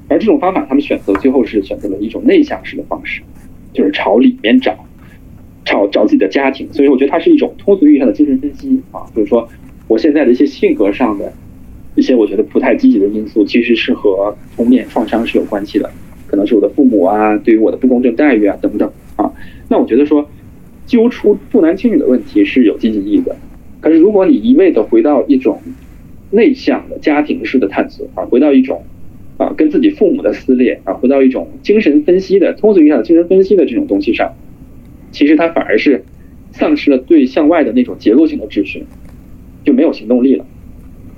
[0.10, 3.22] 而这种方法，她们选择最后是选择了一种内向式的方式，
[3.74, 4.86] 就是朝里面找，
[5.64, 6.68] 找找自己的家庭。
[6.74, 9.48] 所以我觉得它是一种通俗意义上的精神分析啊，就是说
[9.88, 11.32] 我现在的一些性格上的
[11.96, 15.90] 一些我觉得不太积极的因素，其实是和童年创伤是有关系的，
[16.28, 19.32] 可能是我的父母啊对于我的不公正待遇啊等等啊。
[19.70, 20.28] 那我觉得说
[20.86, 23.36] 揪出重男轻女的问题是有积极意义的，
[23.80, 25.62] 可是如果你一味的回到一种
[26.32, 28.84] 内向的家庭式的探索啊，回到一种
[29.38, 34.34] 啊跟自己父母的撕裂啊，回到一种精神分析的通俗意义上的精神分析的这种东西上，
[35.12, 36.04] 其实它反而是
[36.52, 38.84] 丧失了对向外的那种结构性的秩序，
[39.64, 40.46] 就没有行动力了。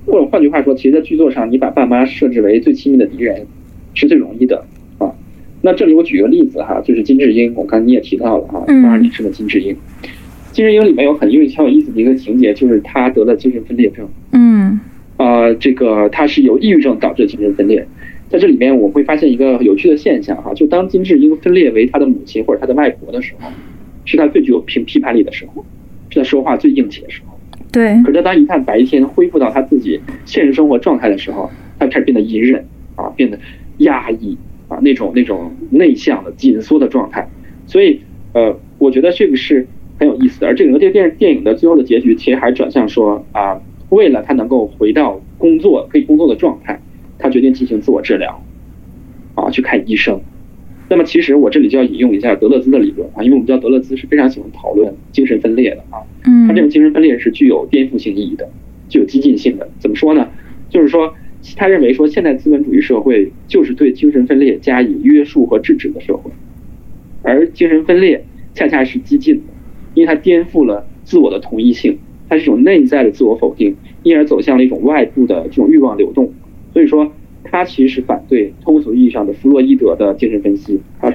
[0.06, 3.46] 或者换句话说，其实，在剧作上，你把爸妈设置为最亲密的敌人，
[3.94, 4.64] 是最容易的
[5.00, 5.12] 啊。
[5.62, 9.76] 那这里我举个例子哈，就是金智英，我刚才你也提到了啊，八二年生的金智英。
[10.52, 14.08] 金智英里面有很因为很有意思的一个情节，就是她得了精神分裂症。
[14.32, 14.80] 嗯。
[15.18, 17.86] 啊，这个她是由抑郁症导致的精神分裂。
[18.30, 23.50] 在这里面，我会发现一个有趣的现象哈，就当金智英分裂为她的母亲或者她的外婆的时候，
[24.06, 25.66] 是她最具有批批判力的时候，
[26.10, 27.35] 是她说话最硬气的时候。
[27.76, 28.02] 对。
[28.04, 32.64] 可是当一旦白天恢复到他自己现实生活状态的时候，他开始变得隐忍
[32.96, 33.38] 啊，变得
[33.80, 34.38] 压抑
[34.70, 37.28] 啊，那种那种内向的紧缩的状态。
[37.68, 38.00] 所以，
[38.32, 39.68] 呃，我觉得这个是
[40.00, 40.48] 很有意思的。
[40.48, 43.60] 而这个这个电电影的最后的结局，其实还转向说啊，
[43.90, 46.80] 为了他能够回到工作可以工作的状态，
[47.20, 48.42] 他决定进行自我治疗，
[49.36, 50.22] 啊，去看医生。
[50.88, 55.98] 那么，其实我这里就要引用一下德勒兹的理论啊，因为我们知道德勒兹是非常喜欢讨论精神分裂的啊。
[56.26, 56.48] 嗯。
[56.48, 58.48] 他这种精神分裂是具有颠覆性意义的，
[58.88, 59.68] 具有激进性的。
[59.80, 60.30] 怎么说呢？
[60.70, 61.16] 就是说，
[61.56, 66.30] 他认为说，现代资本主义社会就是对精神分裂加以约束和制止的社会，
[67.24, 68.24] 而精神分裂
[68.54, 69.42] 恰恰是激进的，
[69.96, 71.98] 因为它颠覆了自我的同一性，
[72.30, 76.32] 它是一种内在的自我否定，因而走向了一种外部的这种欲望流动。
[76.74, 77.12] 所以说。
[77.52, 81.14] 他其实是反对通俗意义上的弗洛伊德的精神分析，他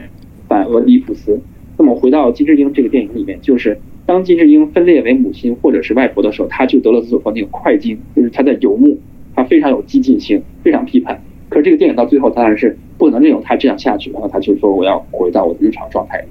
[0.48, 1.40] 反俄狄浦斯。
[1.76, 8.98] 那么回到金智英这个电影里面，就是当金智英分裂为母亲或者是外婆的时候，他就得了所说那个快进，就是他在游牧，
[9.34, 11.22] 他非常有激进性，非常批判。
[11.48, 16.26] 可是这个电影到最后当然是不能任由他这样下去，然后他就说我要回到我的日常状态里，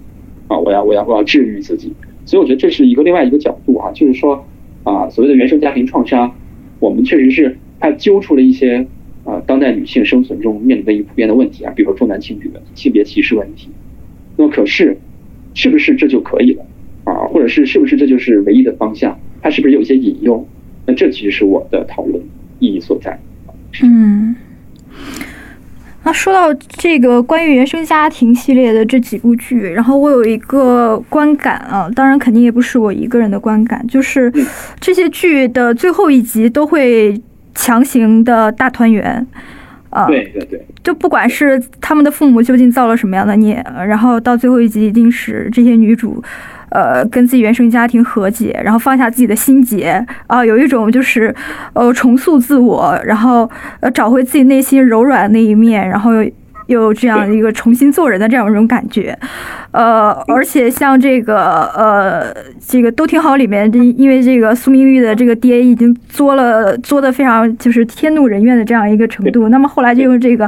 [0.48, 1.94] 啊，我要我要我要治愈自己。
[2.26, 4.46] 所以我觉得这是一个另外一个角度啊，就是说
[4.84, 6.36] 啊，所谓的原生家庭创伤，
[6.80, 8.88] 我们确实是他揪出了一些。
[9.30, 13.70] 啊，当代女性生存中面临的一个普遍的问题啊，比如说重男轻女问题、性别歧视问题。
[14.38, 14.98] 那么，可是，
[15.54, 16.66] 是不是这就可以了
[17.04, 17.28] 啊？
[17.28, 19.20] 或者是是不是这就是唯一的方向？
[19.42, 20.48] 它是不是有一些隐忧？
[20.88, 22.20] 那这其实是我的讨论
[22.58, 23.20] 意义所在。
[23.84, 24.36] 嗯，
[26.04, 34.34] 那说到这个关于原生家庭系列的这几部剧，然后我有一个观感啊，当然肯定也不是我一个人的观感，就是
[34.80, 37.22] 这些剧的最后一集都会。
[37.62, 39.26] 强行的大团圆，
[39.90, 46.24] 啊，对对对，就不管是他们的父母究竟造了什么样的孽，然后到最后一集一定是这些女主，
[46.70, 51.36] 呃，跟自己原生家庭和解，然后放下自己的心结，啊，有一种就是
[51.74, 53.50] 呃重塑自我，然后
[53.82, 56.32] 呃找回自己内心柔软的那一面，然后又。
[56.70, 59.18] 有这样一个重新做人的这样一种感觉，
[59.72, 70.48] 呃，而且像这个呃，这个都挺好里面，因为这个苏明玉的这个爹已经作了，作的非常就是天怒人怨的这样一个程度，那么后来就用这个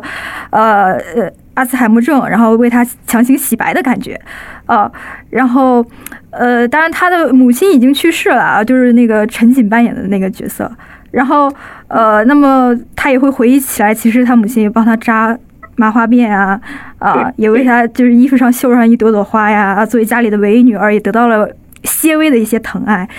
[0.51, 4.19] 呃呃阿兹海默症，然后为他强行洗白的感觉，
[4.67, 4.91] 啊，
[5.31, 5.83] 然后
[6.29, 10.71] 呃，当然他的母亲已经去世了啊，就是那个陈瑾扮演的那个角色，
[11.09, 11.51] 然后
[11.87, 15.35] 呃，那么他也会回忆起来，其实他母亲也帮他扎。
[15.81, 16.61] 麻花辫啊，
[16.99, 19.73] 啊，也为她就是衣服上绣上一朵朵花呀。
[19.73, 21.49] 啊，作为家里的唯一女儿，也得到了
[21.85, 23.09] 些微的一些疼爱。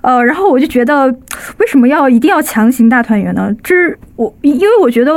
[0.00, 1.06] 呃，然后我就觉得，
[1.58, 3.54] 为什么要一定要强行大团圆呢？
[3.62, 3.74] 这
[4.16, 5.12] 我因为我觉得，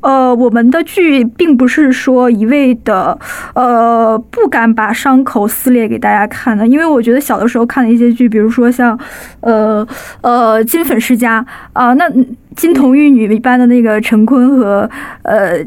[0.00, 3.18] 呃，我们的剧并不是说一味的，
[3.54, 6.66] 呃，不敢把伤口撕裂给大家看的。
[6.66, 8.98] 因为我觉得小的时候看的一些剧，比如说像，
[9.40, 9.86] 呃
[10.22, 11.44] 呃，金粉世家
[11.74, 12.08] 啊，那
[12.56, 14.88] 金童玉女一般的那个陈坤和
[15.22, 15.58] 呃。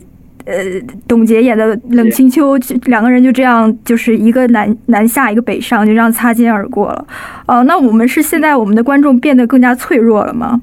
[0.51, 7.07] 呃，董洁演的冷清秋，两个人就这样，就是一个南南下，一个北上，就这样擦肩而过了。
[7.47, 10.61] 哦，那我们是现在我们的观众变得更加脆弱了吗？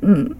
[0.00, 0.30] 嗯，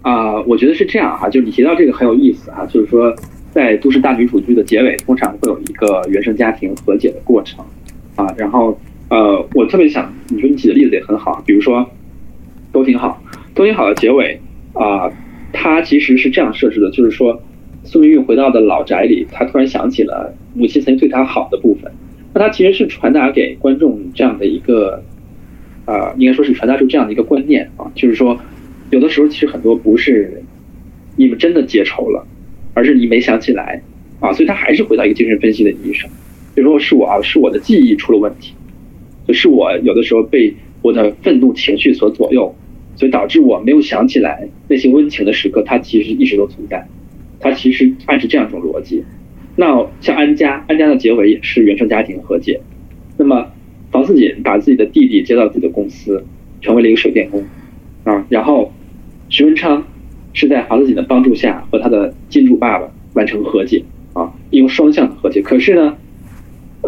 [0.00, 3.14] 啊，我觉得是这样哈，就是你提到这个很有意思哈，就是说
[3.52, 7.62] 在都市大女主剧的结尾，通常会有一个原生家庭和解的过程
[8.16, 8.26] 啊。
[8.38, 8.80] 然后
[9.10, 11.86] 呃，我特别想你说你举的例子也很好，比如说
[12.72, 13.22] 都挺好，
[13.54, 14.40] 都挺好的结尾
[14.72, 15.10] 啊，
[15.52, 17.42] 它其实是这样设置的，就是说。
[17.90, 21.90] 苏明玉回到的老宅里，他突然想起了母亲曾经对他好的部分。
[22.34, 25.02] 那他其实是传达给观众这样的一个，
[25.86, 28.38] 啊，应该说是传达出这样的一个观念啊，就是说，
[28.90, 30.42] 有的时候其实很多不是
[31.16, 32.26] 你们真的结仇了，
[32.74, 33.80] 而是你没想起来
[34.20, 34.34] 啊。
[34.34, 36.10] 所以他还是回到一个精神分析的意义上，
[36.54, 38.52] 比如说是我啊，是我的记忆出了问题，
[39.26, 42.54] 就是我有的时候被我的愤怒情绪所左右，
[42.96, 46.86] 所以导致我没有想起来那些温情的时刻，它其实一直都存在。
[47.40, 49.04] 它其实暗示这样一种逻辑，
[49.56, 52.60] 那像安家，安家的结尾也是原生家庭和解。
[53.16, 53.50] 那么
[53.90, 56.24] 房似锦把自己的弟弟接到自己的公司，
[56.60, 57.44] 成为了一个水电工，
[58.04, 58.72] 啊，然后
[59.28, 59.84] 徐文昌
[60.32, 63.82] 是在房似锦的帮助下和他的金主爸爸完成和解，
[64.12, 65.40] 啊，用双向的和解。
[65.42, 65.96] 可是呢，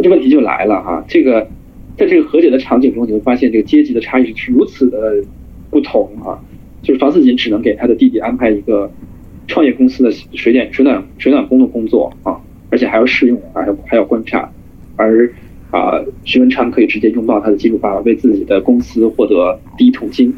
[0.02, 1.48] 这问题就来了哈，这个
[1.96, 5.24] 在这个和解的场景中，你会发现这个阶级的差异是如此的
[5.70, 6.38] 不同啊，
[6.82, 8.90] 就是房似锦只能给他的弟弟安排一个
[9.50, 12.40] 创业公司的水电水暖水暖工的工作啊，
[12.70, 14.50] 而且还要试用，还要还要观察，
[14.96, 15.30] 而。
[15.72, 20.34] 啊，徐文昌可以直接拥抱他的金主爸爸，为自己的公司获得第一桶金，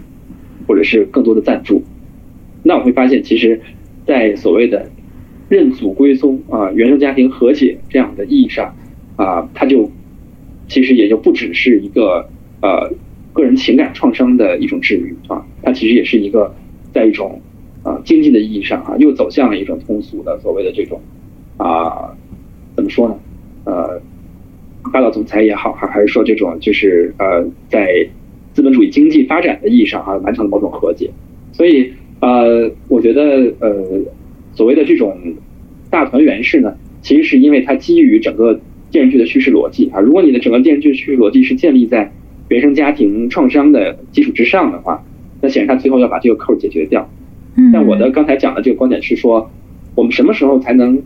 [0.67, 1.83] 或者是更多的赞助。
[2.63, 3.59] 那我会发现，其实，
[4.07, 4.91] 在所谓的
[5.49, 8.77] 认祖归宗啊、原生家庭和解这样的意义上，
[9.17, 9.91] 啊，他就
[10.69, 12.29] 其实也就不只是一个
[12.61, 12.93] 呃
[13.33, 16.55] 个人情感创伤的一种治愈啊，它其实也是一个
[16.93, 17.41] 在一种
[17.83, 21.01] 啊经济的意义上啊，又走向了一种通俗的所谓的这种
[21.57, 22.17] 啊
[22.77, 23.19] 怎么说呢？
[23.65, 24.01] 呃。
[24.93, 28.05] 霸道总裁也好，还还是说这种就是呃，在
[28.53, 31.09] 资本主义经济发展的意义上啊，完成了某种和解。
[31.53, 34.01] 所以呃，我觉得呃，
[34.55, 35.17] 所谓的这种
[35.89, 38.59] 大团圆式呢，其实是因为它基于整个
[38.91, 40.01] 电视剧的叙事逻辑啊。
[40.01, 42.11] 如果你的整个电视剧叙事逻辑是建立在
[42.49, 45.05] 原生家庭创伤的基础之上的话，
[45.41, 47.09] 那显然他最后要把这个扣解决掉。
[47.73, 49.51] 但我的刚才讲的这个观点是说，
[49.95, 51.03] 我们什么时候才能？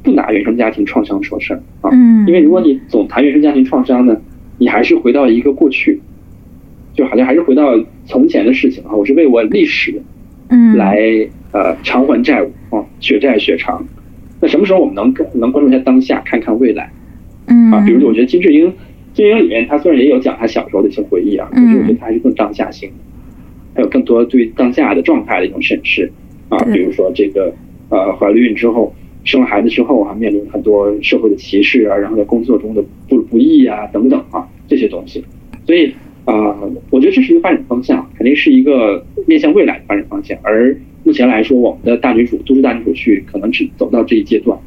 [0.00, 1.90] 不拿原生家庭创伤说事儿啊，
[2.24, 4.16] 因为如果你总谈原生家庭创伤呢，
[4.56, 6.00] 你还是回到一个过去，
[6.94, 7.74] 就好像还是回到
[8.06, 8.94] 从前的事情啊。
[8.94, 10.00] 我是为我历史，
[10.50, 10.96] 嗯，来
[11.50, 13.84] 呃偿还债务啊，血债血偿。
[14.40, 16.92] 那什么时候我们能能关注一下当下，看看未来？
[17.48, 18.72] 嗯啊，比如说我觉得金智英，
[19.12, 22.88] 金智英里面她虽然也有讲她小时候的一些回忆啊，可是我觉得她还是更当下性，
[23.74, 26.10] 还有更多对当下的状态的一种审视
[26.48, 26.58] 啊。
[26.72, 27.54] 比如说这个
[27.90, 28.94] 呃怀了孕之后。
[29.24, 35.22] 生了孩子之后啊，面临很多社会的歧视啊，然后在工作中的不不易啊等等啊这些东西，
[35.66, 35.92] 所以
[36.24, 36.56] 啊，
[36.88, 40.38] 我觉得这是一个发展方向，肯定是一个面向未来的发展方向。
[40.42, 44.58] 而目前来说，我们的大女主都市大女主剧可能只走到这一阶段，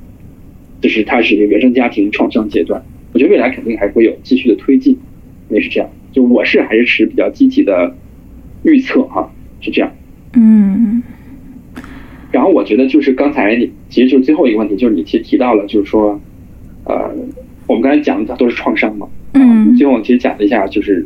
[0.80, 2.84] 就是它是一个原生家庭创伤阶段。
[3.14, 4.96] 我觉得未来肯定还会有继续的推进，
[5.50, 5.90] 也是这样。
[6.12, 7.96] 就我是还是持比较积极的
[8.64, 9.92] 预测哈，是这样。
[10.34, 11.02] 嗯。
[12.32, 13.58] 然后我觉得就是刚才，
[13.90, 16.18] 其实就最后一个问题，就是你其实提到了，就是说，
[16.86, 17.14] 呃，
[17.68, 21.06] 我们刚才讲的都是创伤嘛，嗯，最后我其实讲了一下就是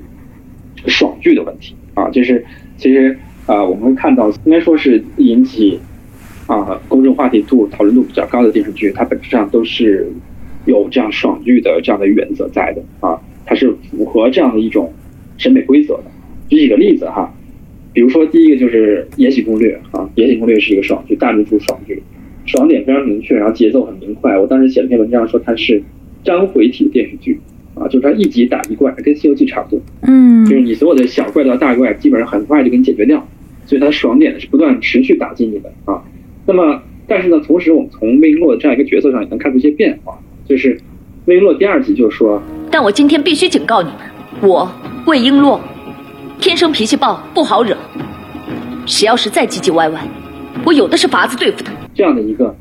[0.86, 2.45] 爽剧的问题啊，就是
[2.78, 5.80] 其实呃我们会看到，应该说是引起
[6.45, 10.08] 啊公众话题度、讨论度比较高的电视剧，它本质上都是
[10.66, 14.93] 有这样爽剧的这样的原则在的啊，它是符合这样的一种
[15.38, 16.03] 审美规则的。
[16.49, 17.34] 举几个例子哈。
[17.96, 22.04] 比如说，第一个就是《延禧攻略》啊，《延禧攻略》是一个爽剧，大女主爽剧，
[22.46, 24.38] 爽点非常明确，然后节奏很明快。
[24.38, 25.82] 我当时写了篇文章说它是
[26.22, 27.39] 章回体电视剧
[27.74, 29.82] 啊，就是它一集打一怪，跟《西游记》差不多。
[30.02, 33.26] 嗯，就是你所有的小怪到大怪，基本上很快就给你解决掉，
[33.66, 36.04] 所以它的爽点是不断持续打击你的啊。
[36.46, 40.78] 那么，但是呢，同时我们从魏璎珞的这样一个角色上也能看出一些变化，就是
[41.28, 43.98] 魏璎珞第二集就说：“但我今天必须警告你们，
[44.50, 44.70] 我
[45.08, 45.58] 魏璎珞。”
[46.39, 47.75] 天生脾气暴，不好惹。
[48.86, 50.01] 谁要是再唧唧歪歪，
[50.63, 51.73] 我有的是法子对付他。
[51.93, 52.55] 这样的一个，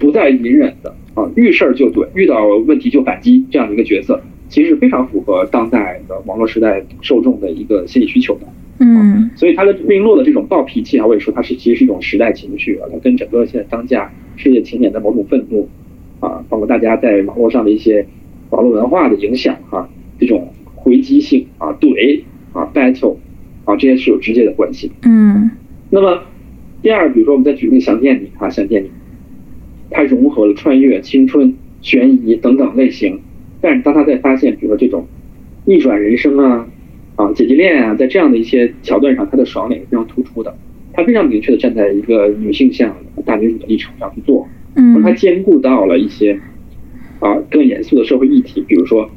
[0.00, 8.46] 不再隐忍的啊，遇事儿就怼，遇到问题就反击这样的一个角色，其实非常符合当代的网络时代受众的一个心理需求的。
[8.80, 15.68] 嗯，所以他的命落的这种暴脾气啊，我也说他是其实是一种时代情绪啊，它跟整个现在当下世界青年的某种愤怒
[16.18, 18.04] 啊，包括大家在网络上的一些
[18.50, 19.88] 网络文化的影响哈，
[20.18, 22.20] 这种回击性啊，怼。
[22.52, 23.16] 啊，battle，
[23.64, 24.92] 啊，这些是有直接的关系。
[25.04, 25.50] 嗯，
[25.90, 26.22] 那么
[26.82, 28.88] 第二，比如说我们再举那个《想见你》啊，《想见你》，
[29.90, 33.20] 它融合了穿越、青春、悬疑等等类型。
[33.60, 35.06] 但是当他在发现，比如说这种
[35.64, 36.66] 逆转人生啊，
[37.16, 40.54] 啊，姐弟恋啊，在这样的一些桥段上，他的爽点是非常突出的。
[40.92, 42.94] 他非常明确的站在一个女性向
[43.24, 46.38] 大女主的立场上去做，嗯，而他兼顾到了一些
[47.20, 49.10] 啊更严肃的社会议题，比如说。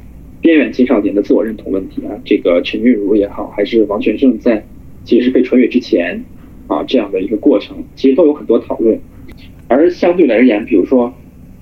[0.46, 4.64] 边缘青少年的自我认同问题啊，这个陈韵如也好，还是王全胜在
[5.02, 6.22] 其实被穿越之前
[6.68, 8.96] 啊这样的一个过程，其实都有很多讨论。
[9.66, 11.08] 而相对而言，比如说《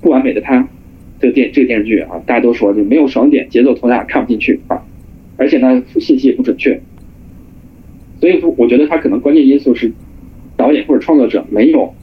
[0.03, 0.61] 不完美的他》
[1.19, 4.85] 这个电这个电视剧啊，大家都说就没有爽点，节奏拖沓，看不进去啊，
[5.39, 6.79] 而且呢信息也不准确。
[8.21, 9.91] 所以说，我觉得他可能关键因素是
[10.59, 11.95] 导演或者创作者没有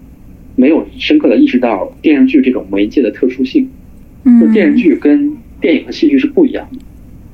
[0.55, 3.69] 没有深刻的意识到电视剧这种媒介的特殊性，
[4.23, 5.38] 嗯，电视剧跟。
[5.62, 6.80] 电影和戏剧是不一样的，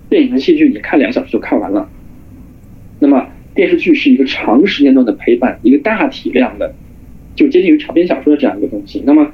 [0.09, 1.89] 电影和戏剧你看两小时就看完了，
[2.99, 6.75] 那么电视剧是一个长时间段的陪伴，一个大体量的，
[7.35, 9.01] 就接近于长篇小说的这样一个东西。
[9.05, 9.31] 那么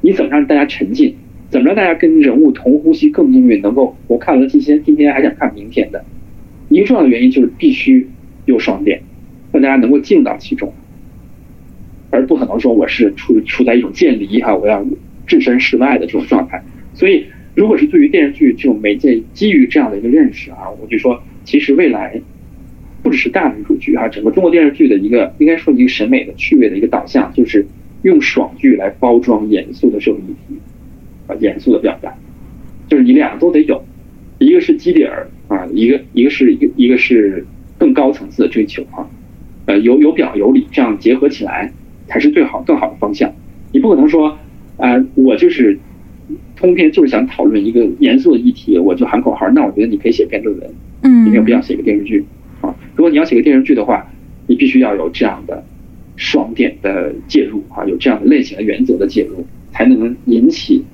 [0.00, 1.14] 你怎么让大家沉浸？
[1.50, 3.60] 怎么让大家跟人物同呼吸共命运？
[3.60, 6.02] 能够我看了今天，今天还想看明天的。
[6.70, 8.08] 一个重要的原因就是必须
[8.46, 9.02] 有爽点，
[9.52, 10.72] 让大家能够进到其中，
[12.10, 14.82] 而不可能说我是处处在一种渐离哈，我要
[15.26, 16.62] 置身事外的这种状态。
[16.94, 22.18] 所以，如果是对于电视剧这种媒介基于这样的一个认识啊，我就说，其实未来
[23.02, 27.66] 不只是大女主剧啊，整个中国电视剧的一个应该说一个审美的趣味的一个导向，就是
[28.02, 30.58] 用爽剧来包装严肃的社会议题
[31.26, 32.14] 啊，严肃的表达，
[32.88, 33.84] 就是你两个都得有，
[34.38, 37.44] 一个是基底儿啊，一个一个是一个一个是
[37.76, 39.06] 更高层次的追求啊，
[39.66, 41.70] 呃，有有表有里，这样结合起来
[42.06, 43.30] 才是最好更好的方向。
[43.72, 44.38] 你不可能说
[44.78, 45.78] 啊，我就是。
[46.56, 49.48] 通篇就是想讨论一个严肃的议题，我就喊口号。
[49.50, 50.70] 那我觉得你可以写篇论文，
[51.02, 52.24] 嗯，你没有必要写个电视剧
[52.60, 52.74] 啊。
[52.94, 54.06] 如果你要写个电视剧的话，
[54.46, 55.64] 你必须要有这样的
[56.16, 60.84] 爽点的介入啊，有这样的类型的原则的介入，才能引起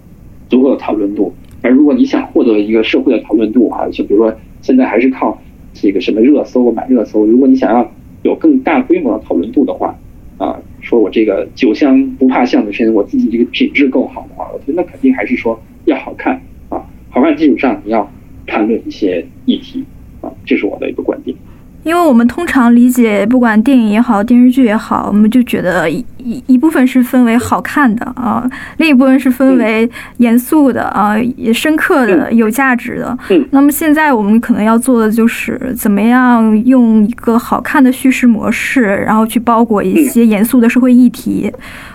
[0.48, 1.34] 足够的讨论度。
[1.60, 5.40] 而如果你想获得一个社会的讨论度啊，就比如说现在还是靠
[5.74, 9.98] 这个什么热搜买热搜，如果你想要有更大规模的讨论度的话
[10.38, 10.60] 啊。
[10.88, 18.10] 说我这个酒香不怕巷子深，我自己这个品质够好的话，我觉得那肯定还是说要好看啊，好看基础上你要
[18.46, 19.84] 谈论一些议题
[20.22, 21.36] 啊，这是我的一个观点。
[21.84, 26.04] 因为我们通常理解，不管电影也好，电视剧也好，我们就觉得一
[26.46, 33.18] 一部分是分为好看的啊，另一部分是分为严肃的啊，也深刻的、有价值的。
[33.52, 41.50] 那么现在我们可能要做的就是怎么样用一个好看的叙事模式，然后去包裹一些严肃的社会议题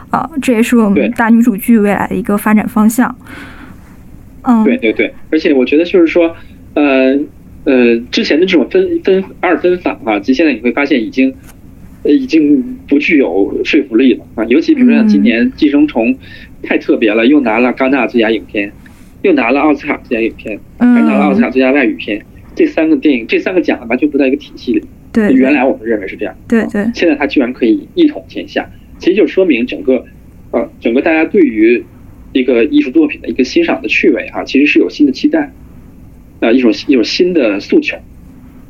[0.09, 3.13] 啊，这也是我们大女主剧未来的一个发展方向。
[4.41, 6.35] 嗯，对对对，而且我觉得就是说，
[6.73, 7.15] 呃。
[7.65, 11.33] 呃，之前的这种分分二分法啊，其实现在你会发现已经，
[12.03, 14.43] 呃，已经不具有说服力了啊。
[14.45, 16.13] 尤其比如说像今年《寄生虫》，
[16.61, 18.71] 太特别了，又拿了戛纳最佳影片，
[19.21, 24.83] 又拿了奥斯卡最佳影片，还拿了奥斯卡最佳外语片，这三个电影，这三个奖完全不在一个体系里。
[25.13, 26.35] 对，原来我们认为是这样。
[26.47, 26.83] 对对。
[26.93, 30.03] 现在它居然可以一统天下，其实就说明整个，
[30.51, 31.81] 呃，整个大家对于
[32.33, 35.53] 一个艺术作品的一个欣赏的趣味哈，其实是有新的期待。
[36.43, 37.97] 啊，一种一种新的诉求，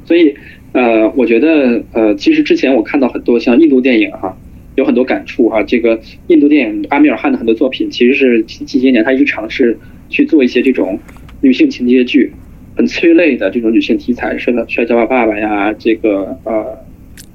[0.06, 0.36] 所以，
[0.74, 4.38] 呃，我觉得，呃，其实之前我看到很多像印度电影哈，
[4.76, 5.64] 有很多感触哈。
[5.64, 9.78] 这个印度电影阿米尔汗的很多作品，其实是近些年他一直尝试
[10.10, 11.00] 去做一些这种
[11.42, 12.32] 女性情节剧，
[12.78, 16.78] 很催泪的这种女性题材，摔摔跤吧爸爸呀，这个呃，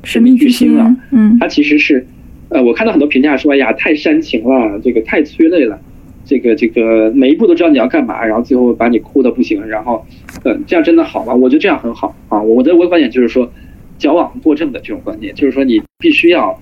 [0.04, 2.06] 神秘巨星啊，嗯，它其实是，
[2.50, 5.80] 呃，我看到很多评价说，哎呀，太煽情了，这个太催泪了。
[6.24, 10.04] 这个这个每一步都知道你要干嘛，然后最后把你哭的不行，然后，
[10.44, 11.34] 嗯，这样真的好吗？
[11.34, 12.40] 我觉得这样很好啊。
[12.40, 13.50] 我的我的观点就是说，
[13.98, 16.60] 矫枉过正的这种观点，就是说你必须要，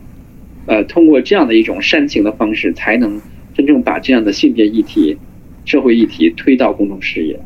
[0.66, 3.20] 呃，通过这样的一种煽情的方式，才能
[3.54, 5.16] 真正把这样的性别议题、
[5.64, 7.38] 社会议题推到公众视野。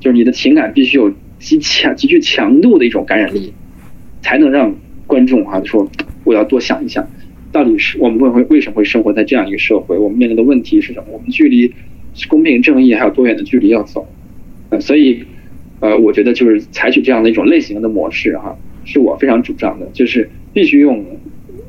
[0.00, 3.52] 就是你的情感必须有极强、极具强度的一种感染力，
[4.20, 4.74] 才能让
[5.06, 5.88] 观众啊说
[6.24, 7.06] 我要多想一想。
[7.52, 9.98] 到底是我们为会为什么会生活在这样一个社会？
[9.98, 11.06] 我们面临的问题是什么？
[11.12, 11.72] 我们距离
[12.26, 14.06] 公平正义还有多远的距离要走？
[14.70, 15.22] 呃，所以，
[15.82, 21.04] 呃，我觉得就是采取这样的一种类型的模式哈，是我非常主张的，就是必须用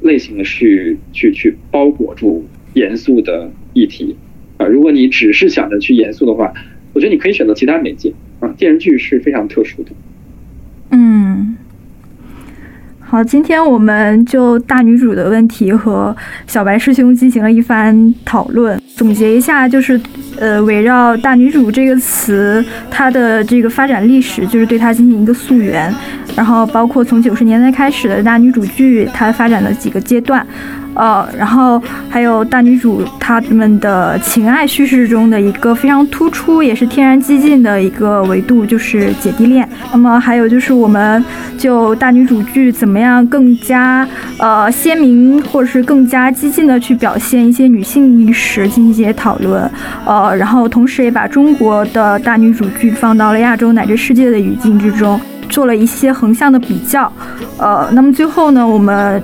[0.01, 2.45] 类型的去去去包裹住
[2.75, 4.15] 严肃的议题
[4.57, 4.67] 啊。
[4.67, 6.53] 如果你只是想着去严肃的话，
[6.93, 9.89] 我觉得你可以选择其他媒介啊，电视剧是非常特殊的。
[10.91, 11.57] 嗯。
[12.99, 18.79] 好，今天我们就大女主的问题和小白师兄进行了一番讨论。
[18.95, 19.99] 总结一下，就是
[20.37, 25.93] 呃，围绕大女主这个词，它的这个发展历史，就是对它进行一个溯源，
[26.35, 30.45] 然后包括从九十年代开始的大女主剧，它发展的几个阶段。
[30.95, 39.67] 呃，然后还有大女主她们的情爱叙事中的一个非常突出，也是天然激进的一个维度，就是姐弟恋。
[39.91, 41.25] 那么还有就是，我们
[41.57, 49.69] 就大女主剧怎么样更加呃鲜明，或者是更加激进的去表现一些女性意识，进一些讨论。
[50.05, 55.19] 呃，然后同时也把中国的大女主剧放到了亚洲乃至世界的语境之中，
[55.49, 57.11] 做了一些横向的比较。
[57.57, 59.21] 呃，那么最后呢，我们。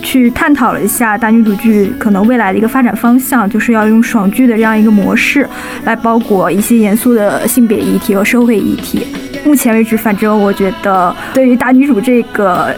[0.00, 5.46] 去探讨了一下大女主剧可能未来的一个发展方向，就是要用爽剧的这样一个模式
[5.84, 9.06] 来包裹一些严肃的性别议题和社会议题。
[9.44, 12.72] 目前为止，反正我觉得对于大女主这个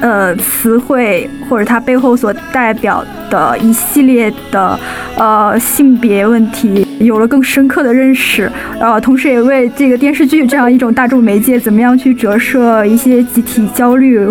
[0.00, 4.78] 呃词汇或者它背后所代表的一系列的
[5.16, 8.50] 呃性别问题有了更深刻的认识，
[8.80, 14.28] 呃，同时也为这个电视剧这样一种大众媒介怎么样去折射一些集体焦虑。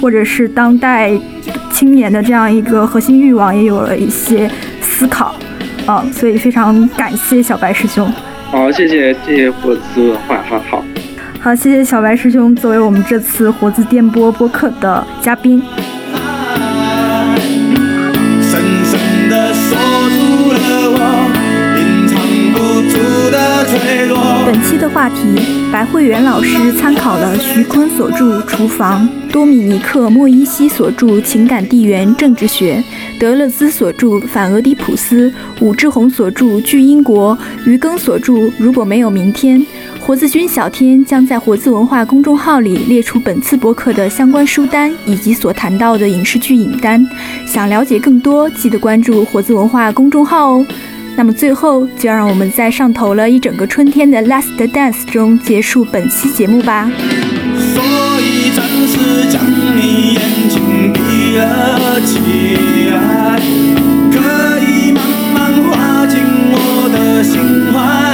[0.00, 1.10] 或者是当代
[1.72, 4.48] 青年的这样一个核心欲望，也有了一些
[4.80, 5.34] 思考，
[5.88, 8.08] 嗯，所以非常感谢小白师兄。
[8.52, 10.84] 好，谢谢谢谢火子文化，好好。
[11.40, 15.60] 好，谢谢小白师兄作为我们这次活字电波播客的嘉宾。
[24.44, 25.16] 本期的话题，
[25.72, 32.76] 白慧媛老师参考了徐坤所著《厨房》，多米尼克·莫伊西所著《情感地缘政治学》，
[33.22, 37.38] 德勒兹所著《反俄狄浦斯》，武志红所著《巨英国》，
[37.70, 39.60] 于庚所著《如果没有明天》。
[40.00, 47.06] 活字君小天将在活字文化公众号里列出本次播客的相关书单以及所谈到的影视剧影单。
[47.46, 50.66] 想了解更多，记得关注活字文化公众号哦。
[51.14, 56.90] 那么最后，就让我们在上头了一整个春天的《Last Dance》中结束本期节目吧。
[57.72, 57.84] 所
[58.20, 59.40] 以暂时将
[59.76, 61.00] 你眼睛闭
[61.38, 63.40] 了起来，
[64.12, 64.18] 可
[64.60, 65.02] 以慢
[65.34, 66.20] 慢滑进
[66.52, 66.56] 我
[66.92, 67.32] 的心
[67.72, 68.11] 怀。